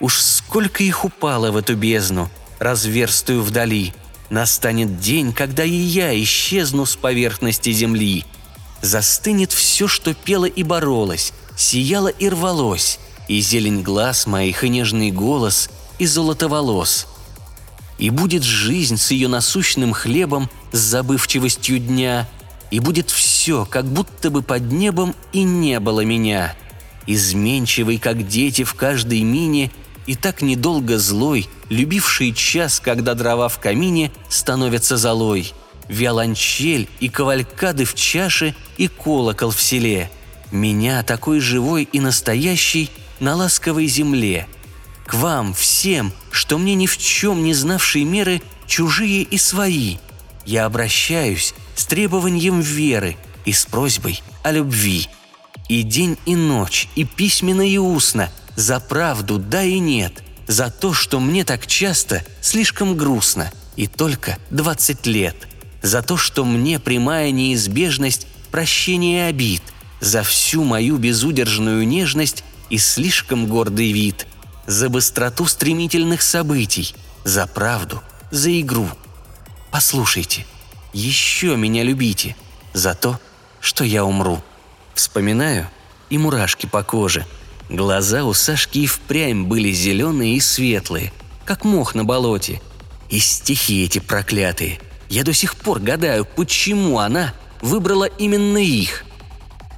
Уж 0.00 0.18
сколько 0.18 0.82
их 0.82 1.04
упало 1.04 1.50
в 1.50 1.56
эту 1.56 1.76
бездну, 1.76 2.30
разверстую 2.58 3.42
вдали. 3.42 3.92
Настанет 4.30 5.00
день, 5.00 5.32
когда 5.32 5.64
и 5.64 5.70
я 5.70 6.18
исчезну 6.22 6.86
с 6.86 6.96
поверхности 6.96 7.70
земли– 7.72 8.24
Застынет 8.82 9.52
все, 9.52 9.86
что 9.88 10.14
пело 10.14 10.46
и 10.46 10.62
боролось, 10.62 11.32
сияло 11.56 12.08
и 12.08 12.28
рвалось, 12.28 12.98
и 13.28 13.40
зелень 13.40 13.82
глаз 13.82 14.26
моих, 14.26 14.64
и 14.64 14.68
нежный 14.68 15.10
голос, 15.10 15.70
и 15.98 16.06
золото 16.06 16.48
волос. 16.48 17.06
И 17.98 18.08
будет 18.08 18.42
жизнь 18.42 18.96
с 18.96 19.10
ее 19.10 19.28
насущным 19.28 19.92
хлебом, 19.92 20.48
с 20.72 20.78
забывчивостью 20.78 21.78
дня, 21.78 22.26
и 22.70 22.80
будет 22.80 23.10
все, 23.10 23.64
как 23.64 23.84
будто 23.86 24.30
бы 24.30 24.42
под 24.42 24.70
небом 24.70 25.14
и 25.32 25.42
не 25.42 25.80
было 25.80 26.04
меня. 26.04 26.54
Изменчивый, 27.06 27.98
как 27.98 28.26
дети 28.26 28.64
в 28.64 28.74
каждой 28.74 29.22
мине, 29.22 29.70
и 30.06 30.14
так 30.14 30.42
недолго 30.42 30.98
злой, 30.98 31.48
любивший 31.68 32.32
час, 32.32 32.80
когда 32.80 33.14
дрова 33.14 33.48
в 33.48 33.58
камине 33.58 34.12
становятся 34.28 34.96
золой– 34.96 35.52
виолончель 35.90 36.88
и 37.00 37.08
кавалькады 37.08 37.84
в 37.84 37.94
чаше 37.94 38.54
и 38.78 38.88
колокол 38.88 39.50
в 39.50 39.60
селе. 39.60 40.10
Меня, 40.50 41.02
такой 41.02 41.40
живой 41.40 41.88
и 41.92 42.00
настоящий, 42.00 42.90
на 43.18 43.34
ласковой 43.34 43.86
земле. 43.86 44.46
К 45.06 45.14
вам, 45.14 45.52
всем, 45.52 46.12
что 46.30 46.56
мне 46.56 46.74
ни 46.74 46.86
в 46.86 46.96
чем 46.96 47.42
не 47.42 47.52
знавшие 47.52 48.04
меры, 48.04 48.40
чужие 48.66 49.22
и 49.22 49.36
свои. 49.36 49.98
Я 50.46 50.64
обращаюсь 50.64 51.54
с 51.74 51.86
требованием 51.86 52.60
веры 52.60 53.16
и 53.44 53.52
с 53.52 53.66
просьбой 53.66 54.22
о 54.42 54.52
любви. 54.52 55.08
И 55.68 55.82
день, 55.82 56.16
и 56.26 56.34
ночь, 56.34 56.88
и 56.96 57.04
письменно, 57.04 57.62
и 57.62 57.78
устно, 57.78 58.30
за 58.56 58.80
правду 58.80 59.38
да 59.38 59.62
и 59.62 59.78
нет, 59.78 60.22
за 60.46 60.70
то, 60.70 60.92
что 60.92 61.20
мне 61.20 61.44
так 61.44 61.66
часто 61.66 62.24
слишком 62.40 62.96
грустно, 62.96 63.52
и 63.76 63.86
только 63.86 64.38
двадцать 64.50 65.06
лет– 65.06 65.36
за 65.82 66.02
то, 66.02 66.16
что 66.16 66.44
мне 66.44 66.78
прямая 66.78 67.30
неизбежность 67.30 68.26
прощения 68.50 69.26
обид, 69.26 69.62
за 70.00 70.22
всю 70.22 70.64
мою 70.64 70.96
безудержную 70.98 71.86
нежность 71.86 72.44
и 72.68 72.78
слишком 72.78 73.46
гордый 73.46 73.92
вид, 73.92 74.26
за 74.66 74.88
быстроту 74.88 75.46
стремительных 75.46 76.22
событий, 76.22 76.94
за 77.24 77.46
правду, 77.46 78.02
за 78.30 78.60
игру. 78.60 78.88
Послушайте, 79.70 80.46
еще 80.92 81.56
меня 81.56 81.82
любите 81.82 82.36
за 82.72 82.94
то, 82.94 83.18
что 83.60 83.84
я 83.84 84.04
умру. 84.04 84.42
Вспоминаю, 84.94 85.68
и 86.08 86.18
мурашки 86.18 86.66
по 86.66 86.82
коже. 86.82 87.26
Глаза 87.68 88.24
у 88.24 88.34
Сашки 88.34 88.78
и 88.80 88.86
впрямь 88.86 89.44
были 89.44 89.70
зеленые 89.70 90.36
и 90.36 90.40
светлые, 90.40 91.12
как 91.44 91.64
мох 91.64 91.94
на 91.94 92.04
болоте. 92.04 92.60
И 93.08 93.18
стихи 93.18 93.84
эти 93.84 93.98
проклятые– 93.98 94.80
я 95.10 95.24
до 95.24 95.32
сих 95.34 95.56
пор 95.56 95.80
гадаю, 95.80 96.24
почему 96.24 97.00
она 97.00 97.34
выбрала 97.60 98.04
именно 98.04 98.58
их. 98.58 99.04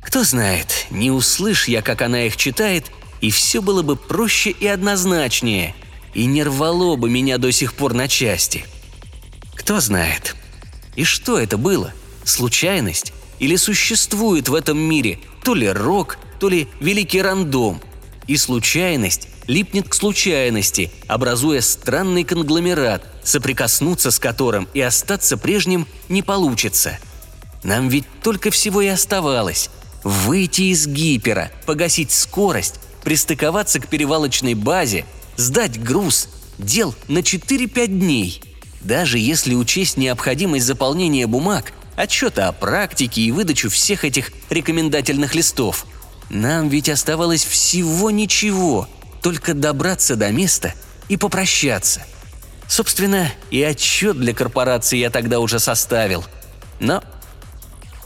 Кто 0.03 0.25
знает, 0.25 0.87
не 0.91 1.11
услышь 1.11 1.69
я, 1.69 1.81
как 1.81 2.03
она 2.03 2.27
их 2.27 2.37
читает, 2.37 2.93
и 3.23 3.31
все 3.31 3.63
было 3.63 3.83
бы 3.83 3.97
проще 3.97 4.51
и 4.51 4.67
однозначнее, 4.67 5.75
и 6.13 6.27
не 6.27 6.45
рвало 6.45 6.97
бы 6.97 7.09
меня 7.09 7.39
до 7.39 7.51
сих 7.51 7.73
пор 7.73 7.95
на 7.95 8.09
части. 8.09 8.67
Кто 9.55 9.81
знает. 9.81 10.37
И 10.97 11.05
что 11.05 11.39
это 11.39 11.57
было? 11.57 11.93
Случайность? 12.25 13.13
Или 13.39 13.57
существует 13.57 14.49
в 14.49 14.55
этом 14.55 14.79
мире 14.79 15.19
то 15.43 15.55
ли 15.55 15.69
рок, 15.69 16.19
то 16.39 16.49
ли 16.49 16.69
великий 16.81 17.23
рандом? 17.23 17.81
И 18.27 18.37
случайность 18.37 19.29
липнет 19.49 19.89
к 19.89 19.95
случайности, 19.95 20.91
образуя 21.09 21.61
странный 21.61 22.25
конгломерат, 22.25 23.05
соприкоснуться 23.25 24.11
с 24.11 24.19
которым 24.19 24.69
и 24.75 24.81
остаться 24.81 25.37
прежним 25.37 25.87
не 26.09 26.23
получится. 26.23 26.99
Нам 27.65 27.89
ведь 27.89 28.05
только 28.23 28.51
всего 28.51 28.81
и 28.81 28.89
оставалось– 28.89 29.71
выйти 30.05 30.63
из 30.63 30.87
гипера, 30.87 31.51
погасить 31.67 32.11
скорость, 32.11 32.81
пристыковаться 33.05 33.81
к 33.81 33.89
перевалочной 33.89 34.55
базе, 34.55 35.05
сдать 35.37 35.83
груз, 35.83 36.29
дел 36.59 36.95
на 37.09 37.19
4-5 37.19 37.87
дней. 37.87 38.43
Даже 38.85 39.19
если 39.19 39.55
учесть 39.55 39.97
необходимость 39.97 40.67
заполнения 40.67 41.27
бумаг, 41.27 41.73
отчеты 41.95 42.43
о 42.43 42.53
практике 42.53 43.23
и 43.23 43.31
выдачу 43.31 43.71
всех 43.71 44.05
этих 44.05 44.33
рекомендательных 44.51 45.35
листов. 45.35 45.87
Нам 46.31 46.69
ведь 46.69 46.89
оставалось 46.89 47.45
всего 47.45 48.11
ничего, 48.11 48.89
только 49.23 49.55
добраться 49.55 50.17
до 50.17 50.31
места 50.33 50.75
и 51.09 51.17
попрощаться. 51.17 52.03
Собственно, 52.67 53.31
и 53.51 53.63
отчет 53.63 54.19
для 54.19 54.35
корпорации 54.35 54.99
я 54.99 55.11
тогда 55.11 55.39
уже 55.41 55.61
составил. 55.61 56.25
Но, 56.81 57.05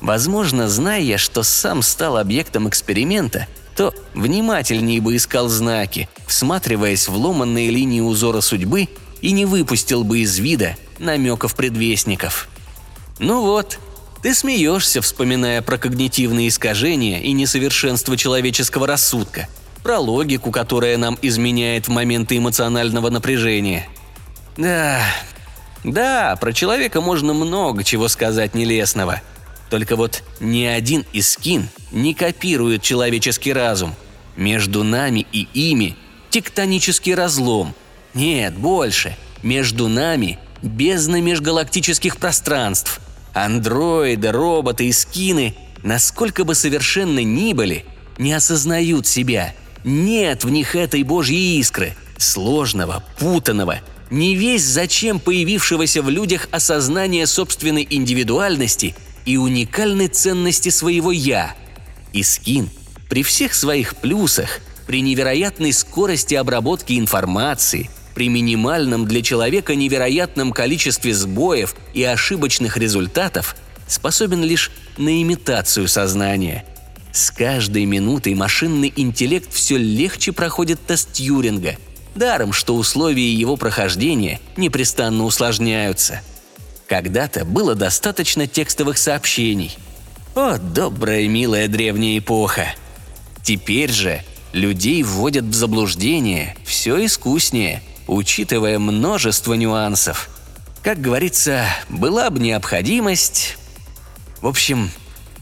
возможно, 0.00 0.68
зная 0.68 1.00
я, 1.00 1.18
что 1.18 1.42
сам 1.42 1.82
стал 1.82 2.18
объектом 2.18 2.68
эксперимента, 2.68 3.46
то 3.76 3.94
внимательнее 4.14 5.00
бы 5.00 5.16
искал 5.16 5.48
знаки, 5.48 6.08
всматриваясь 6.26 7.08
в 7.08 7.14
ломанные 7.14 7.70
линии 7.70 8.00
узора 8.00 8.40
судьбы 8.40 8.88
и 9.20 9.32
не 9.32 9.44
выпустил 9.44 10.04
бы 10.04 10.20
из 10.20 10.38
вида 10.38 10.76
намеков 10.98 11.54
предвестников. 11.54 12.48
Ну 13.18 13.42
вот, 13.42 13.78
ты 14.22 14.34
смеешься, 14.34 15.00
вспоминая 15.00 15.62
про 15.62 15.78
когнитивные 15.78 16.48
искажения 16.48 17.20
и 17.20 17.32
несовершенство 17.32 18.16
человеческого 18.16 18.86
рассудка, 18.86 19.48
про 19.82 19.98
логику, 19.98 20.50
которая 20.50 20.96
нам 20.96 21.18
изменяет 21.22 21.88
в 21.88 21.90
моменты 21.90 22.36
эмоционального 22.36 23.10
напряжения. 23.10 23.88
Да, 24.56 25.00
да, 25.84 26.36
про 26.36 26.52
человека 26.52 27.00
можно 27.00 27.32
много 27.34 27.84
чего 27.84 28.08
сказать 28.08 28.54
нелестного– 28.54 29.22
только 29.70 29.96
вот 29.96 30.22
ни 30.40 30.64
один 30.64 31.04
из 31.12 31.32
скин 31.32 31.68
не 31.90 32.14
копирует 32.14 32.82
человеческий 32.82 33.52
разум. 33.52 33.94
Между 34.36 34.84
нами 34.84 35.26
и 35.32 35.48
ими 35.54 35.96
тектонический 36.30 37.14
разлом. 37.14 37.74
Нет, 38.16 38.56
больше. 38.56 39.16
Между 39.44 39.86
нами 39.86 40.40
бездна 40.62 41.20
межгалактических 41.20 42.16
пространств. 42.16 43.00
Андроиды, 43.32 44.32
роботы 44.32 44.88
и 44.88 44.92
скины, 44.92 45.54
насколько 45.84 46.42
бы 46.42 46.56
совершенно 46.56 47.22
ни 47.22 47.52
были, 47.52 47.84
не 48.18 48.32
осознают 48.32 49.06
себя. 49.06 49.54
Нет 49.84 50.42
в 50.42 50.50
них 50.50 50.74
этой 50.74 51.04
божьей 51.04 51.60
искры, 51.60 51.94
сложного, 52.18 53.04
путанного, 53.20 53.80
не 54.10 54.34
весь 54.34 54.64
зачем 54.64 55.20
появившегося 55.20 56.02
в 56.02 56.10
людях 56.10 56.48
осознания 56.50 57.26
собственной 57.28 57.86
индивидуальности– 57.88 58.96
и 59.26 59.36
уникальной 59.36 60.08
ценности 60.08 60.70
своего 60.70 61.12
«я». 61.12 61.54
И 62.14 62.22
скин 62.22 62.70
при 63.10 63.22
всех 63.22 63.54
своих 63.54 63.96
плюсах, 63.96 64.60
при 64.86 65.02
невероятной 65.02 65.72
скорости 65.72 66.34
обработки 66.34 66.98
информации, 66.98 67.90
при 68.16 68.28
минимальном 68.28 69.06
для 69.06 69.22
человека 69.22 69.76
невероятном 69.76 70.50
количестве 70.50 71.14
сбоев 71.14 71.76
и 71.94 72.02
ошибочных 72.02 72.76
результатов 72.76 73.54
способен 73.86 74.42
лишь 74.42 74.72
на 74.96 75.22
имитацию 75.22 75.86
сознания. 75.86 76.64
С 77.12 77.30
каждой 77.30 77.84
минутой 77.84 78.34
машинный 78.34 78.92
интеллект 78.96 79.52
все 79.52 79.76
легче 79.76 80.32
проходит 80.32 80.80
тест 80.84 81.12
Тьюринга, 81.12 81.76
даром 82.16 82.52
что 82.52 82.74
условия 82.74 83.32
его 83.32 83.56
прохождения 83.56 84.40
непрестанно 84.56 85.24
усложняются– 85.24 86.22
когда-то 86.86 87.44
было 87.44 87.74
достаточно 87.74 88.46
текстовых 88.46 88.98
сообщений. 88.98 89.76
О, 90.34 90.58
добрая, 90.58 91.26
милая 91.26 91.68
древняя 91.68 92.18
эпоха! 92.18 92.66
Теперь 93.42 93.90
же 93.90 94.22
людей 94.52 95.02
вводят 95.02 95.44
в 95.44 95.54
заблуждение 95.54 96.56
все 96.64 97.04
искуснее, 97.04 97.82
учитывая 98.06 98.78
множество 98.78 99.54
нюансов. 99.54 100.28
Как 100.82 101.00
говорится, 101.00 101.64
была 101.88 102.30
бы 102.30 102.38
необходимость... 102.38 103.58
В 104.40 104.46
общем, 104.46 104.90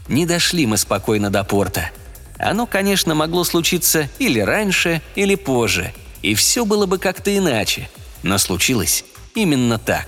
не 0.07 0.25
дошли 0.25 0.65
мы 0.65 0.77
спокойно 0.77 1.29
до 1.29 1.43
порта. 1.43 1.91
Оно, 2.37 2.65
конечно, 2.65 3.13
могло 3.13 3.43
случиться 3.43 4.09
или 4.19 4.39
раньше, 4.39 5.01
или 5.15 5.35
позже, 5.35 5.93
и 6.21 6.33
все 6.33 6.65
было 6.65 6.85
бы 6.85 6.97
как-то 6.97 7.35
иначе. 7.35 7.89
Но 8.23 8.37
случилось 8.37 9.03
именно 9.35 9.77
так. 9.77 10.07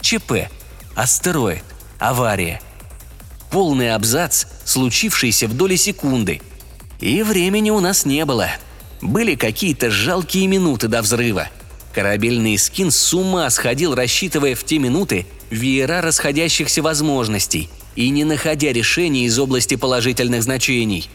ЧП 0.00 0.48
Астероид. 0.94 1.64
Авария. 1.98 2.60
Полный 3.50 3.94
абзац, 3.94 4.46
случившийся 4.64 5.48
в 5.48 5.56
доли 5.56 5.76
секунды. 5.76 6.40
И 7.00 7.22
времени 7.22 7.70
у 7.70 7.80
нас 7.80 8.04
не 8.04 8.24
было. 8.24 8.48
Были 9.00 9.34
какие-то 9.34 9.90
жалкие 9.90 10.46
минуты 10.46 10.88
до 10.88 11.02
взрыва. 11.02 11.48
Корабельный 11.92 12.56
скин 12.56 12.90
с 12.90 13.14
ума 13.14 13.50
сходил, 13.50 13.94
рассчитывая 13.94 14.54
в 14.54 14.64
те 14.64 14.78
минуты 14.78 15.26
веера 15.50 16.00
расходящихся 16.00 16.82
возможностей 16.82 17.68
и 17.96 18.08
не 18.10 18.24
находя 18.24 18.72
решений 18.72 19.24
из 19.24 19.38
области 19.38 19.74
положительных 19.74 20.42
значений. 20.42 21.10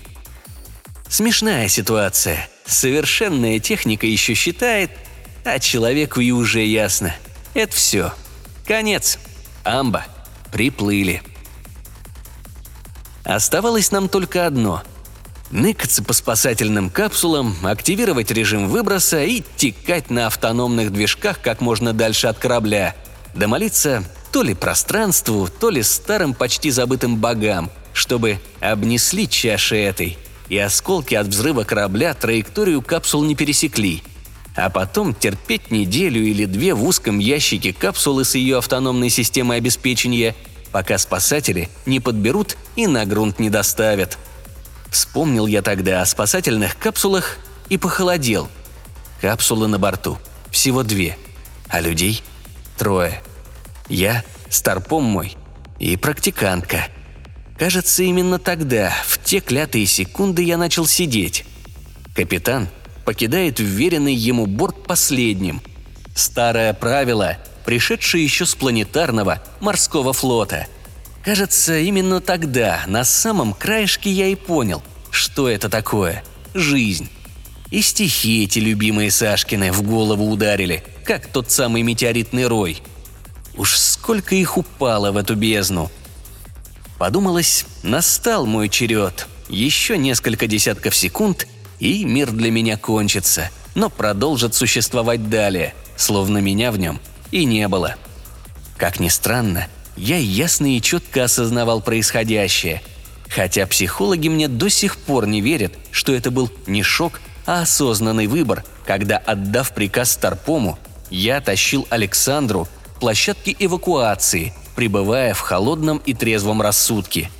Смешная 1.07 1.69
ситуация. 1.69 2.49
Совершенная 2.65 3.59
техника 3.59 4.05
еще 4.05 4.33
считает, 4.33 4.91
а 5.45 5.59
человеку 5.59 6.19
и 6.19 6.31
уже 6.31 6.65
ясно. 6.65 7.15
Это 7.53 7.73
все. 7.73 8.13
Конец. 8.65 9.19
Амба. 9.63 10.05
Приплыли. 10.51 11.21
Оставалось 13.23 13.91
нам 13.91 14.09
только 14.09 14.45
одно– 14.45 14.83
ныкаться 15.51 16.03
по 16.03 16.13
спасательным 16.13 16.89
капсулам, 16.89 17.55
активировать 17.63 18.31
режим 18.31 18.67
выброса 18.67 19.23
и 19.23 19.43
текать 19.55 20.09
на 20.09 20.27
автономных 20.27 20.91
движках 20.91 21.41
как 21.41 21.61
можно 21.61 21.93
дальше 21.93 22.27
от 22.27 22.37
корабля. 22.37 22.95
Домолиться 23.33 24.03
то 24.31 24.43
ли 24.43 24.53
пространству, 24.53 25.47
то 25.47 25.69
ли 25.69 25.81
старым 25.83 26.33
почти 26.33 26.71
забытым 26.71 27.17
богам, 27.17 27.69
чтобы 27.93 28.39
обнесли 28.59 29.29
чаши 29.29 29.77
этой, 29.77 30.17
и 30.49 30.57
осколки 30.57 31.15
от 31.15 31.27
взрыва 31.27 31.63
корабля 31.63 32.13
траекторию 32.13 32.81
капсул 32.81 33.23
не 33.23 33.35
пересекли– 33.35 34.03
а 34.55 34.69
потом 34.69 35.13
терпеть 35.13 35.69
неделю 35.69 36.23
или 36.23 36.45
две 36.45 36.73
в 36.73 36.83
узком 36.83 37.19
ящике 37.19 37.73
капсулы 37.73 38.23
с 38.23 38.35
ее 38.35 38.57
автономной 38.59 39.09
системой 39.09 39.57
обеспечения, 39.57 40.33
пока 40.71 40.97
спасатели 40.97 41.69
не 41.85 41.99
подберут 41.99 42.57
и 42.75 42.87
на 42.87 43.05
грунт 43.05 43.39
не 43.39 43.49
доставят. 43.49 44.17
Вспомнил 44.95 45.45
я 45.45 45.61
тогда 45.61 46.01
о 46.01 46.05
спасательных 46.05 46.77
капсулах 46.77 47.37
и 47.67 47.77
похолодел. 47.77 48.47
Капсулы 49.19 49.67
на 49.67 49.77
борту. 49.77 50.17
Всего 50.51 50.83
две. 50.83 51.17
А 51.67 51.81
людей– 51.81 52.23
трое. 52.77 53.21
Я, 53.89 54.23
старпом 54.49 55.03
мой 55.03 55.35
и 55.79 55.97
практикантка. 55.97 56.87
Кажется, 57.59 58.03
именно 58.03 58.39
тогда, 58.39 58.93
в 59.05 59.21
те 59.21 59.41
клятые 59.41 59.85
секунды, 59.85 60.43
я 60.43 60.55
начал 60.55 60.85
сидеть. 60.85 61.43
Капитан– 62.15 62.69
покидает 63.03 63.59
вверенный 63.59 64.15
ему 64.15 64.45
борт 64.45 64.87
последним. 64.87 65.61
Старое 66.15 66.71
правило, 66.71 67.37
пришедшее 67.65 68.23
еще 68.23 68.45
с 68.45 68.55
планетарного 68.55 69.43
морского 69.59 70.13
флота. 70.13 70.67
Кажется, 71.25 71.79
именно 71.79 72.21
тогда, 72.21 72.83
на 72.85 73.03
самом 73.03 73.53
краешке, 73.53 74.11
я 74.11 74.27
и 74.27 74.35
понял, 74.35 74.83
что 75.09 75.49
это 75.49 75.69
такое– 75.69 76.23
жизнь. 76.53 77.09
И 77.71 77.81
стихи 77.81 78.43
эти 78.43 78.59
любимые 78.59 79.09
Сашкины 79.09 79.71
в 79.71 79.81
голову 79.81 80.29
ударили, 80.29 80.83
как 81.03 81.25
тот 81.25 81.49
самый 81.49 81.81
метеоритный 81.81 82.45
рой. 82.45 82.83
Уж 83.57 83.75
сколько 83.75 84.35
их 84.35 84.55
упало 84.55 85.11
в 85.11 85.17
эту 85.17 85.35
бездну. 85.35 85.89
Подумалось, 86.99 87.65
настал 87.81 88.45
мой 88.45 88.69
черед. 88.69 89.27
Еще 89.49 89.97
несколько 89.97 90.45
десятков 90.45 90.95
секунд, 90.95 91.47
и 91.79 92.05
мир 92.05 92.29
для 92.29 92.51
меня 92.51 92.77
кончится, 92.77 93.49
но 93.73 93.89
продолжит 93.89 94.53
существовать 94.53 95.27
далее, 95.27 95.73
словно 95.97 96.37
меня 96.37 96.71
в 96.71 96.77
нем 96.77 96.99
и 97.31 97.45
не 97.45 97.67
было. 97.67 97.95
Как 98.77 98.99
ни 98.99 99.09
странно, 99.09 99.67
я 99.97 100.17
ясно 100.17 100.75
и 100.75 100.81
четко 100.81 101.23
осознавал 101.23 101.81
происходящее, 101.81 102.81
хотя 103.29 103.65
психологи 103.67 104.27
мне 104.27 104.47
до 104.47 104.69
сих 104.69 104.97
пор 104.97 105.27
не 105.27 105.41
верят, 105.41 105.73
что 105.91 106.13
это 106.13 106.31
был 106.31 106.49
не 106.67 106.83
шок, 106.83 107.21
а 107.45 107.61
осознанный 107.61 108.27
выбор, 108.27 108.63
когда, 108.85 109.17
отдав 109.17 109.73
приказ 109.73 110.11
Старпому, 110.11 110.79
я 111.09 111.41
тащил 111.41 111.87
Александру 111.89 112.67
к 112.95 112.99
площадке 112.99 113.55
эвакуации, 113.57 114.53
пребывая 114.75 115.33
в 115.33 115.39
холодном 115.39 115.99
и 116.05 116.13
трезвом 116.13 116.61
рассудке– 116.61 117.29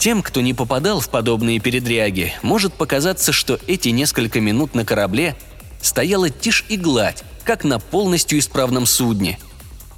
тем, 0.00 0.22
кто 0.22 0.40
не 0.40 0.54
попадал 0.54 1.00
в 1.00 1.10
подобные 1.10 1.60
передряги, 1.60 2.32
может 2.40 2.72
показаться, 2.72 3.32
что 3.32 3.60
эти 3.66 3.90
несколько 3.90 4.40
минут 4.40 4.74
на 4.74 4.86
корабле 4.86 5.36
стояла 5.82 6.30
тишь 6.30 6.64
и 6.70 6.78
гладь, 6.78 7.22
как 7.44 7.64
на 7.64 7.78
полностью 7.78 8.38
исправном 8.38 8.86
судне. 8.86 9.38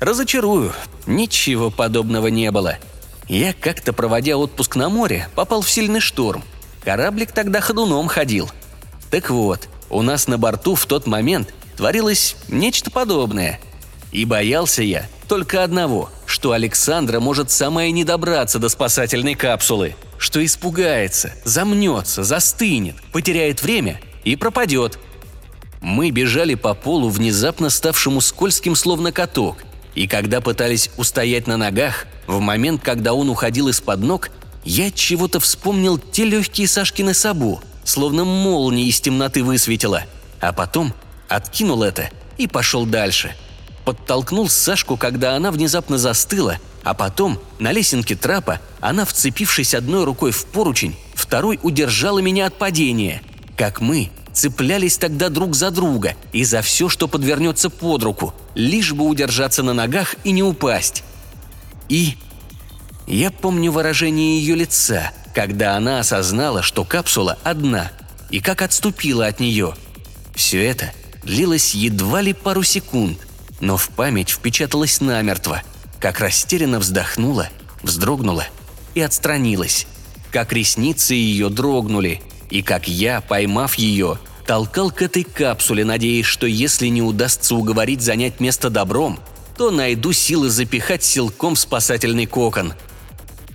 Разочарую, 0.03 0.73
ничего 1.07 1.71
подобного 1.71 2.27
не 2.27 2.51
было. 2.51 2.77
Я 3.29 3.53
как-то, 3.53 3.93
проводя 3.93 4.37
отпуск 4.37 4.75
на 4.75 4.89
море, 4.89 5.29
попал 5.37 5.63
в 5.63 5.71
сильный 5.71 6.01
шторм. 6.01 6.43
Кораблик 6.83 7.31
тогда 7.31 7.61
ходуном 7.61 8.09
ходил. 8.09 8.51
Так 9.13 9.31
вот, 9.31 9.69
у 9.91 10.03
нас 10.03 10.27
на 10.27 10.39
борту 10.39 10.75
в 10.75 10.87
тот 10.87 11.07
момент 11.07 11.55
творилось 11.77 12.35
нечто 12.49 12.91
подобное. 12.91 13.61
И 14.11 14.25
боялся 14.25 14.83
я 14.83 15.07
только 15.29 15.63
одного, 15.63 16.11
что 16.27 16.51
Александра 16.51 17.21
может 17.21 17.53
сама 17.53 17.85
и 17.85 17.93
не 17.93 18.03
добраться 18.03 18.59
до 18.59 18.69
спасательной 18.71 19.37
капсулы, 19.37 19.95
что 20.19 20.45
испугается, 20.45 21.33
замнется, 21.45 22.25
застынет, 22.25 22.97
потеряет 23.13 23.63
время 23.63 24.01
и 24.25 24.35
пропадет. 24.35 24.99
Мы 25.81 26.11
бежали 26.11 26.57
по 26.57 26.75
полу, 26.75 27.09
внезапно 27.09 27.71
ставшему 27.71 28.21
скользким, 28.21 28.75
словно 28.75 29.13
каток, 29.13 29.59
и 29.95 30.07
когда 30.07 30.41
пытались 30.41 30.91
устоять 30.97 31.47
на 31.47 31.57
ногах, 31.57 32.07
в 32.27 32.41
момент, 32.41 32.83
когда 32.83 33.15
он 33.15 33.29
уходил 33.29 33.69
из-под 33.69 34.01
ног, 34.01 34.31
я 34.65 34.91
чего-то 34.91 35.41
вспомнил 35.41 35.99
те 35.99 36.25
легкие 36.25 36.69
Сашкины 36.69 37.15
сабу, 37.15 37.61
словно 37.85 38.25
молния 38.25 38.85
из 38.85 39.01
темноты 39.01 39.43
высветила, 39.43 40.05
а 40.41 40.53
потом 40.53 40.95
откинул 41.29 41.83
это 41.83 42.11
и 42.39 42.47
пошел 42.47 42.87
дальше– 42.87 43.35
подтолкнул 43.85 44.49
Сашку, 44.49 44.97
когда 44.97 45.37
она 45.37 45.51
внезапно 45.51 45.99
застыла, 45.99 46.59
а 46.83 46.95
потом, 46.95 47.39
на 47.59 47.73
лесенке 47.73 48.17
трапа, 48.17 48.61
она, 48.81 49.05
вцепившись 49.05 49.75
одной 49.75 50.05
рукой 50.05 50.33
в 50.33 50.47
поручень, 50.47 50.97
второй 51.15 51.59
удержала 51.63 52.19
меня 52.21 52.47
от 52.47 52.59
падения. 52.59 53.23
Как 53.57 53.81
мы 53.81 54.11
цеплялись 54.33 54.99
тогда 54.99 55.29
друг 55.29 55.55
за 55.55 55.71
друга 55.71 56.15
и 56.33 56.45
за 56.45 56.63
все, 56.63 56.89
что 56.89 57.09
подвернется 57.09 57.71
под 57.71 58.03
руку, 58.03 58.35
лишь 58.55 58.93
бы 58.93 59.05
удержаться 59.05 59.63
на 59.63 59.75
ногах 59.75 60.17
и 60.25 60.33
не 60.33 60.43
упасть. 60.43 61.05
И... 61.89 62.17
Я 63.07 63.31
помню 63.33 63.73
выражение 63.73 64.39
ее 64.39 64.55
лица, 64.55 65.11
когда 65.35 65.77
она 65.77 65.99
осознала, 65.99 66.63
что 66.63 66.85
капсула 66.85 67.37
одна, 67.43 67.91
и 68.31 68.41
как 68.41 68.63
отступила 68.63 69.27
от 69.27 69.41
нее. 69.41 69.75
Все 70.35 70.65
это 70.65 70.93
длилось 71.25 71.75
едва 71.75 72.21
ли 72.21 72.33
пару 72.33 72.63
секунд– 72.63 73.19
но 73.63 73.77
в 73.77 73.91
память 73.91 74.29
впечаталась 74.29 75.01
намертво, 75.01 75.63
как 76.01 76.19
растерянно 76.19 76.81
вздохнула, 76.81 77.49
вздрогнула 77.83 78.45
и 78.95 79.01
отстранилась, 79.01 79.87
как 80.33 80.53
ресницы 80.53 81.15
ее 81.15 81.49
дрогнули, 81.49 82.21
и 82.53 82.61
как 82.61 82.87
я, 82.87 83.23
поймав 83.23 83.77
ее, 83.77 84.19
толкал 84.47 84.91
к 84.91 85.01
этой 85.01 85.25
капсуле, 85.25 85.87
надеясь, 85.87 86.27
что 86.27 86.47
если 86.47 86.89
не 86.89 87.01
удастся 87.01 87.55
уговорить 87.55 88.03
занять 88.03 88.41
место 88.41 88.69
добром, 88.69 89.19
то 89.57 89.71
найду 89.71 90.13
силы 90.13 90.51
запихать 90.51 91.03
силком 91.03 91.55
в 91.55 91.59
спасательный 91.59 92.27
кокон. 92.27 92.75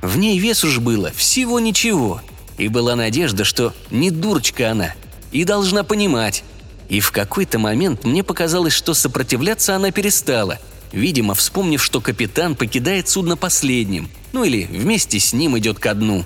В 0.02 0.18
ней 0.18 0.40
вес 0.40 0.64
уж 0.64 0.80
было 0.80 1.12
всего 1.12 1.60
ничего, 1.60 2.22
и 2.58 2.70
была 2.70 2.96
надежда, 2.96 3.44
что 3.44 3.72
не 3.92 4.10
дурочка 4.10 4.72
она, 4.72 4.96
и 5.32 5.44
должна 5.44 5.84
понимать, 5.84 6.44
и 6.90 7.00
в 7.00 7.12
какой-то 7.12 7.60
момент 7.60 8.04
мне 8.04 8.24
показалось, 8.24 8.74
что 8.74 8.96
сопротивляться 8.96 9.76
она 9.76 9.92
перестала, 9.92 10.58
видимо, 10.92 11.36
вспомнив, 11.36 11.84
что 11.84 12.02
капитан 12.02 12.56
покидает 12.56 13.08
судно 13.08 13.38
последним, 13.38 14.10
ну 14.34 14.44
или 14.44 14.64
вместе 14.64 15.20
с 15.20 15.34
ним 15.34 15.56
идет 15.60 15.78
ко 15.78 15.94
дну. 15.94 16.26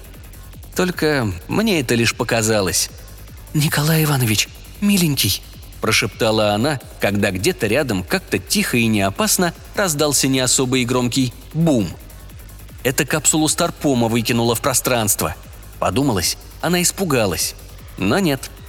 Только 0.76 1.32
мне 1.48 1.80
это 1.80 1.96
лишь 1.96 2.16
показалось. 2.16 2.90
«Николай 3.54 4.04
Иванович, 4.04 4.48
миленький»,– 4.80 5.42
прошептала 5.82 6.54
она, 6.54 6.80
когда 7.00 7.32
где-то 7.32 7.68
рядом 7.68 8.04
как-то 8.04 8.40
тихо 8.40 8.78
и 8.78 8.88
не 8.88 9.02
опасно 9.02 9.54
раздался 9.76 10.28
не 10.28 10.40
особо 10.40 10.78
и 10.78 10.86
громкий 10.86 11.34
«бум». 11.54 11.90
Это 12.84 13.06
капсулу 13.06 13.48
Старпома 13.48 14.08
выкинула 14.08 14.56
в 14.56 14.62
пространство. 14.62 15.36
Подумалось, 15.80 16.38
она 16.62 16.82
испугалась. 16.82 17.56
Но 17.98 18.20
нет– 18.20 18.50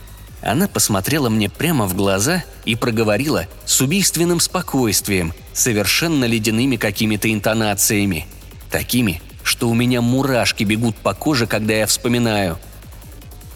она 0.43 0.67
посмотрела 0.67 1.29
мне 1.29 1.49
прямо 1.49 1.87
в 1.87 1.95
глаза 1.95 2.43
и 2.65 2.75
проговорила 2.75 3.47
с 3.65 3.81
убийственным 3.81 4.41
спокойствием, 4.41 5.33
совершенно 5.53 6.25
ледяными 6.25 6.77
какими-то 6.77 7.33
интонациями. 7.33 8.27
Такими, 8.69 9.23
что 9.43 9.69
у 9.69 9.75
меня 9.75 10.01
мурашки 10.01 10.65
бегут 10.65 10.97
по 10.97 11.15
коже, 11.15 11.47
когда 11.47 11.75
я 11.75 11.87
вспоминаю. 11.87 12.59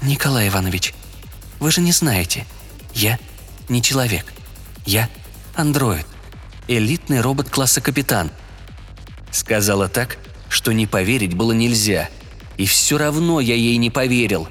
«Николай 0.02 0.48
Иванович, 0.48 0.94
вы 1.58 1.70
же 1.70 1.80
не 1.80 1.92
знаете. 1.92 2.46
Я 2.94 3.18
не 3.68 3.82
человек. 3.82 4.32
Я 4.84 5.08
андроид. 5.54 6.06
Элитный 6.68 7.20
робот 7.20 7.50
класса 7.50 7.80
капитан». 7.80 8.30
Сказала 9.30 9.88
так, 9.88 10.18
что 10.48 10.72
не 10.72 10.86
поверить 10.86 11.34
было 11.34 11.52
нельзя. 11.52 12.08
И 12.56 12.66
все 12.66 12.98
равно 12.98 13.40
я 13.40 13.54
ей 13.54 13.76
не 13.76 13.90
поверил. 13.90 14.48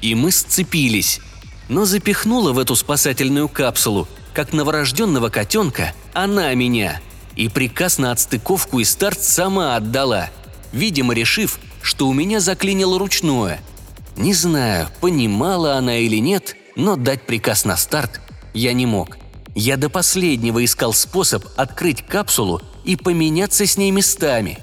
И 0.00 0.14
мы 0.14 0.32
сцепились 0.32 1.20
но 1.68 1.84
запихнула 1.84 2.52
в 2.52 2.58
эту 2.58 2.76
спасательную 2.76 3.48
капсулу, 3.48 4.08
как 4.34 4.52
новорожденного 4.52 5.28
котенка, 5.28 5.92
она 6.12 6.54
меня. 6.54 7.00
И 7.34 7.48
приказ 7.48 7.98
на 7.98 8.12
отстыковку 8.12 8.80
и 8.80 8.84
старт 8.84 9.22
сама 9.22 9.76
отдала, 9.76 10.30
видимо, 10.72 11.14
решив, 11.14 11.58
что 11.82 12.08
у 12.08 12.12
меня 12.12 12.40
заклинило 12.40 12.98
ручное. 12.98 13.60
Не 14.16 14.34
знаю, 14.34 14.88
понимала 15.00 15.76
она 15.76 15.98
или 15.98 16.16
нет, 16.16 16.56
но 16.74 16.96
дать 16.96 17.22
приказ 17.22 17.64
на 17.64 17.76
старт 17.76 18.20
я 18.54 18.72
не 18.72 18.86
мог. 18.86 19.18
Я 19.54 19.76
до 19.76 19.88
последнего 19.88 20.64
искал 20.64 20.92
способ 20.92 21.44
открыть 21.56 22.02
капсулу 22.02 22.60
и 22.84 22.96
поменяться 22.96 23.66
с 23.66 23.76
ней 23.76 23.90
местами. 23.90 24.58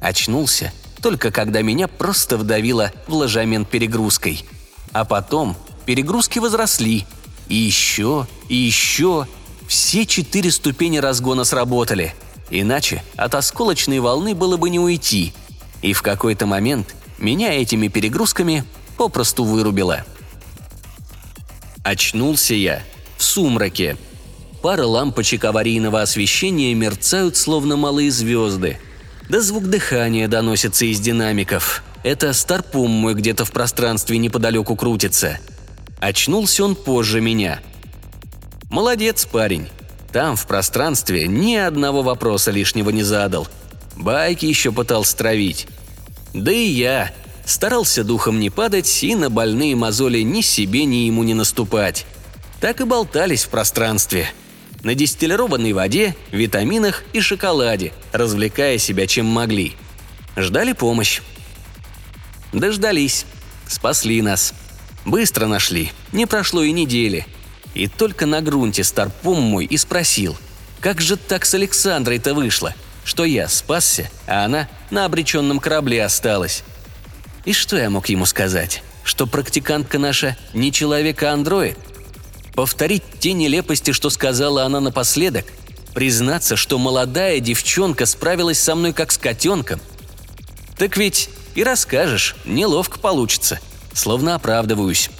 Очнулся 0.00 0.72
только 1.00 1.30
когда 1.30 1.62
меня 1.62 1.88
просто 1.88 2.36
вдавило 2.36 2.92
в 3.06 3.14
ложемент 3.14 3.68
перегрузкой. 3.68 4.44
А 4.92 5.04
потом 5.04 5.56
перегрузки 5.86 6.38
возросли. 6.38 7.06
И 7.48 7.54
еще, 7.54 8.26
и 8.48 8.54
еще. 8.54 9.26
Все 9.66 10.04
четыре 10.04 10.50
ступени 10.50 10.98
разгона 10.98 11.44
сработали. 11.44 12.14
Иначе 12.50 13.02
от 13.16 13.34
осколочной 13.34 14.00
волны 14.00 14.34
было 14.34 14.56
бы 14.56 14.70
не 14.70 14.78
уйти. 14.78 15.32
И 15.82 15.92
в 15.92 16.02
какой-то 16.02 16.46
момент 16.46 16.94
меня 17.18 17.52
этими 17.52 17.88
перегрузками 17.88 18.64
попросту 18.96 19.44
вырубило. 19.44 20.04
Очнулся 21.82 22.54
я 22.54 22.82
в 23.16 23.22
сумраке. 23.22 23.96
Пара 24.62 24.84
лампочек 24.84 25.44
аварийного 25.44 26.02
освещения 26.02 26.74
мерцают, 26.74 27.36
словно 27.36 27.76
малые 27.76 28.10
звезды. 28.10 28.78
Да 29.28 29.40
звук 29.40 29.68
дыхания 29.68 30.28
доносится 30.28 30.84
из 30.84 31.00
динамиков. 31.00 31.82
Это 32.02 32.32
старпум 32.32 32.90
мой 32.90 33.14
где-то 33.14 33.44
в 33.44 33.52
пространстве 33.52 34.18
неподалеку 34.18 34.76
крутится– 34.76 35.38
Очнулся 36.00 36.64
он 36.64 36.76
позже 36.76 37.20
меня. 37.20 37.60
Молодец, 38.70 39.26
парень. 39.26 39.68
Там, 40.12 40.36
в 40.36 40.46
пространстве, 40.46 41.28
ни 41.28 41.54
одного 41.54 42.02
вопроса 42.02 42.50
лишнего 42.50 42.90
не 42.90 43.02
задал. 43.02 43.46
Байки 43.96 44.46
еще 44.46 44.72
пытался 44.72 45.16
травить. 45.16 45.68
Да 46.34 46.50
и 46.50 46.66
я. 46.66 47.12
Старался 47.44 48.04
духом 48.04 48.38
не 48.38 48.50
падать 48.50 49.02
и 49.02 49.14
на 49.14 49.30
больные 49.30 49.74
мозоли 49.76 50.20
ни 50.20 50.40
себе, 50.40 50.84
ни 50.84 51.06
ему 51.06 51.22
не 51.22 51.34
наступать. 51.34 52.06
Так 52.60 52.80
и 52.80 52.84
болтались 52.84 53.44
в 53.44 53.48
пространстве. 53.48 54.30
На 54.82 54.94
дистиллированной 54.94 55.72
воде, 55.72 56.16
витаминах 56.30 57.04
и 57.12 57.20
шоколаде, 57.20 57.92
развлекая 58.12 58.78
себя 58.78 59.06
чем 59.06 59.26
могли. 59.26 59.74
Ждали 60.36 60.72
помощь. 60.72 61.20
Дождались. 62.52 63.26
Спасли 63.66 64.22
нас. 64.22 64.54
Быстро 65.04 65.46
нашли, 65.46 65.92
не 66.12 66.26
прошло 66.26 66.62
и 66.62 66.72
недели. 66.72 67.26
И 67.74 67.86
только 67.86 68.26
на 68.26 68.40
грунте 68.40 68.84
старпом 68.84 69.42
мой 69.42 69.64
и 69.64 69.76
спросил, 69.76 70.36
как 70.80 71.00
же 71.00 71.16
так 71.16 71.44
с 71.44 71.54
Александрой-то 71.54 72.34
вышло, 72.34 72.74
что 73.04 73.24
я 73.24 73.48
спасся, 73.48 74.10
а 74.26 74.44
она 74.44 74.68
на 74.90 75.04
обреченном 75.04 75.60
корабле 75.60 76.04
осталась. 76.04 76.64
И 77.44 77.52
что 77.52 77.76
я 77.76 77.90
мог 77.90 78.08
ему 78.08 78.26
сказать? 78.26 78.82
Что 79.04 79.26
практикантка 79.26 79.98
наша 79.98 80.36
не 80.52 80.72
человек, 80.72 81.22
а 81.22 81.32
андроид? 81.32 81.78
Повторить 82.54 83.04
те 83.18 83.32
нелепости, 83.32 83.92
что 83.92 84.10
сказала 84.10 84.64
она 84.64 84.80
напоследок? 84.80 85.46
Признаться, 85.94 86.56
что 86.56 86.78
молодая 86.78 87.40
девчонка 87.40 88.06
справилась 88.06 88.60
со 88.60 88.74
мной 88.74 88.92
как 88.92 89.12
с 89.12 89.18
котенком? 89.18 89.80
Так 90.76 90.96
ведь 90.96 91.30
и 91.54 91.64
расскажешь, 91.64 92.36
неловко 92.44 92.98
получится– 92.98 93.58
словно 93.92 94.34
оправдываюсь. 94.34 95.10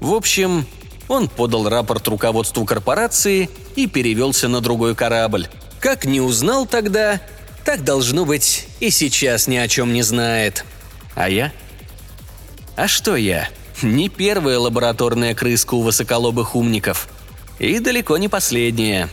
В 0.00 0.12
общем, 0.12 0.66
он 1.08 1.28
подал 1.28 1.68
рапорт 1.68 2.06
руководству 2.08 2.64
корпорации 2.64 3.48
и 3.76 3.86
перевелся 3.86 4.48
на 4.48 4.60
другой 4.60 4.94
корабль. 4.94 5.48
Как 5.80 6.04
не 6.04 6.20
узнал 6.20 6.66
тогда, 6.66 7.20
так 7.64 7.84
должно 7.84 8.24
быть 8.24 8.68
и 8.80 8.90
сейчас 8.90 9.46
ни 9.46 9.56
о 9.56 9.68
чем 9.68 9.92
не 9.92 10.02
знает. 10.02 10.64
А 11.14 11.28
я? 11.28 11.52
А 12.76 12.88
что 12.88 13.16
я? 13.16 13.48
Не 13.82 14.08
первая 14.08 14.58
лабораторная 14.58 15.34
крыска 15.34 15.74
у 15.74 15.82
высоколобых 15.82 16.56
умников. 16.56 17.08
И 17.58 17.78
далеко 17.78 18.16
не 18.18 18.28
последняя. 18.28 19.08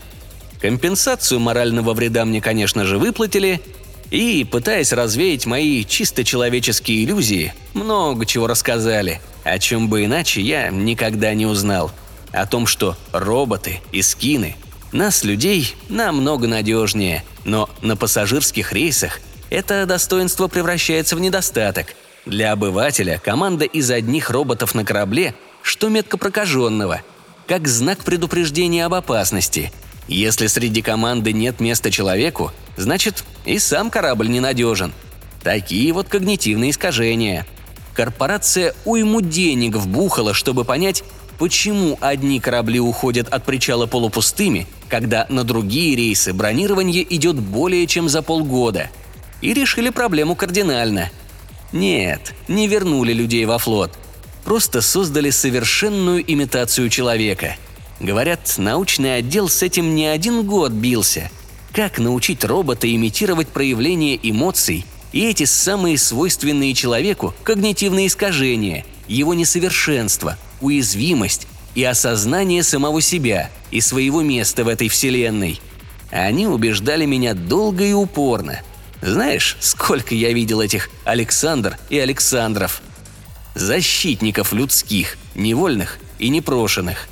Компенсацию 0.62 1.40
морального 1.40 1.94
вреда 1.94 2.26
мне, 2.26 2.42
конечно 2.42 2.86
же, 2.86 2.98
выплатили, 2.98 3.62
и, 4.12 4.44
пытаясь 4.44 4.94
развеять 4.94 5.46
мои 5.46 5.84
чисто 5.84 6.24
человеческие 6.24 7.04
иллюзии, 7.04 7.54
много 7.74 8.26
чего 8.26 8.48
рассказали, 8.48 9.22
о 9.44 9.58
чем 9.60 9.88
бы 9.88 10.06
иначе 10.06 10.42
я 10.42 10.70
никогда 10.70 11.34
не 11.34 11.46
узнал. 11.46 11.92
О 12.32 12.46
том, 12.46 12.66
что 12.66 12.98
роботы 13.12 13.80
и 13.92 14.02
скины 14.02 14.56
Нас, 14.92 15.24
людей, 15.24 15.76
намного 15.90 16.48
надежнее, 16.48 17.24
но 17.46 17.70
на 17.82 17.96
пассажирских 17.96 18.74
рейсах 18.74 19.20
это 19.50 19.86
достоинство 19.86 20.48
превращается 20.48 21.16
в 21.16 21.20
недостаток. 21.20 21.96
Для 22.26 22.52
обывателя 22.54 23.20
команда 23.24 23.66
из 23.66 23.92
одних 23.92 24.30
роботов 24.30 24.76
на 24.76 24.86
корабле, 24.86 25.36
что 25.62 25.90
метко 25.90 26.18
прокаженного, 26.18 27.02
как 27.48 27.68
знак 27.68 28.00
предупреждения 28.00 28.86
об 28.86 28.94
опасности. 28.94 29.72
Если 30.08 30.48
среди 30.48 30.82
команды 30.82 31.34
нет 31.34 31.60
места 31.60 31.92
человеку, 31.92 32.52
значит 32.76 33.24
и 33.46 33.60
сам 33.60 33.90
корабль 33.90 34.30
ненадежен. 34.30 34.94
Такие 35.44 35.92
вот 35.94 36.08
когнитивные 36.08 36.72
искажения. 36.72 37.46
Корпорация 37.94 38.74
уйму 38.86 39.22
денег 39.22 39.76
вбухала, 39.76 40.34
чтобы 40.34 40.66
понять, 40.66 41.04
почему 41.38 41.98
одни 42.02 42.40
корабли 42.40 42.80
уходят 42.80 43.28
от 43.28 43.46
причала 43.46 43.86
полупустыми, 43.86 44.68
когда 44.90 45.26
на 45.30 45.44
другие 45.44 45.96
рейсы 45.96 46.34
бронирование 46.34 47.06
идет 47.16 47.38
более 47.40 47.86
чем 47.88 48.10
за 48.10 48.22
полгода. 48.22 48.90
И 49.42 49.54
решили 49.54 49.90
проблему 49.90 50.36
кардинально. 50.36 51.12
Нет, 51.72 52.34
не 52.48 52.68
вернули 52.68 53.14
людей 53.14 53.46
во 53.46 53.58
флот. 53.58 53.92
Просто 54.46 54.82
создали 54.82 55.30
совершенную 55.30 56.24
имитацию 56.32 56.90
человека. 56.90 57.56
Говорят, 58.00 58.56
научный 58.58 59.18
отдел 59.18 59.50
с 59.50 59.62
этим 59.62 59.96
не 59.96 60.08
один 60.08 60.44
год 60.44 60.72
бился. 60.72 61.30
Как 61.74 62.00
научить 62.00 62.44
робота 62.44 62.94
имитировать 62.94 63.48
проявление 63.48 64.20
эмоций 64.22 64.86
и 65.12 65.26
эти 65.26 65.46
самые 65.46 65.98
свойственные 65.98 66.74
человеку 66.74 67.34
когнитивные 67.44 68.08
искажения, 68.08 68.86
его 69.08 69.34
несовершенство, 69.34 70.38
уязвимость 70.62 71.48
и 71.76 71.84
осознание 71.84 72.64
самого 72.64 73.02
себя 73.02 73.50
и 73.72 73.82
своего 73.82 74.22
места 74.22 74.64
в 74.64 74.68
этой 74.68 74.90
вселенной. 74.90 75.62
Они 76.12 76.46
убеждали 76.46 77.06
меня 77.06 77.34
долго 77.34 77.84
и 77.84 77.94
упорно. 77.94 78.62
Знаешь, 79.02 79.58
сколько 79.60 80.14
я 80.14 80.32
видел 80.32 80.62
этих 80.62 80.90
Александр 81.04 81.78
и 81.90 81.98
Александров? 81.98 82.82
Защитников 83.56 84.54
людских, 84.54 85.18
невольных 85.36 86.00
и 86.20 86.30
непрошенных. 86.30 87.08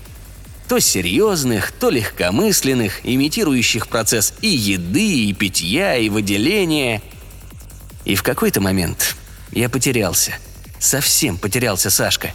То 0.71 0.79
серьезных, 0.79 1.73
то 1.73 1.89
легкомысленных, 1.89 3.01
имитирующих 3.03 3.89
процесс 3.89 4.33
и 4.39 4.47
еды, 4.47 5.25
и 5.25 5.33
питья, 5.33 5.97
и 5.97 6.07
выделения. 6.07 7.01
И 8.05 8.15
в 8.15 8.23
какой-то 8.23 8.61
момент 8.61 9.17
я 9.51 9.67
потерялся. 9.67 10.31
Совсем 10.79 11.37
потерялся, 11.37 11.89
Сашка. 11.89 12.33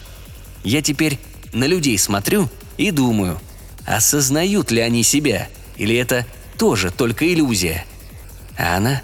Я 0.65 0.83
теперь 0.83 1.19
на 1.55 1.65
людей 1.65 1.97
смотрю 1.97 2.51
и 2.77 2.91
думаю, 2.91 3.41
осознают 3.87 4.71
ли 4.71 4.83
они 4.83 5.03
себя, 5.03 5.49
или 5.79 5.97
это 5.97 6.27
тоже 6.59 6.91
только 6.91 7.33
иллюзия. 7.33 7.87
А 8.59 8.77
она? 8.77 9.01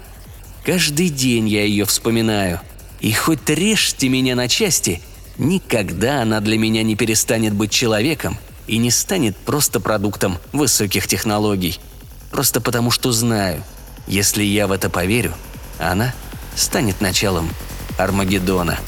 Каждый 0.63 1.09
день 1.09 1.49
я 1.49 1.63
ее 1.63 1.85
вспоминаю. 1.85 2.61
И 2.99 3.11
хоть 3.11 3.49
режьте 3.49 4.09
меня 4.09 4.35
на 4.35 4.47
части, 4.47 5.01
никогда 5.39 6.21
она 6.21 6.39
для 6.39 6.59
меня 6.59 6.83
не 6.83 6.95
перестанет 6.95 7.55
быть 7.55 7.71
человеком 7.71 8.37
и 8.67 8.77
не 8.77 8.91
станет 8.91 9.35
просто 9.37 9.79
продуктом 9.79 10.37
высоких 10.51 11.07
технологий. 11.07 11.79
Просто 12.31 12.61
потому 12.61 12.91
что 12.91 13.11
знаю, 13.11 13.63
если 14.07 14.43
я 14.43 14.67
в 14.67 14.71
это 14.71 14.89
поверю, 14.89 15.33
она 15.79 16.13
станет 16.55 17.01
началом 17.01 17.49
Армагеддона. 17.97 18.79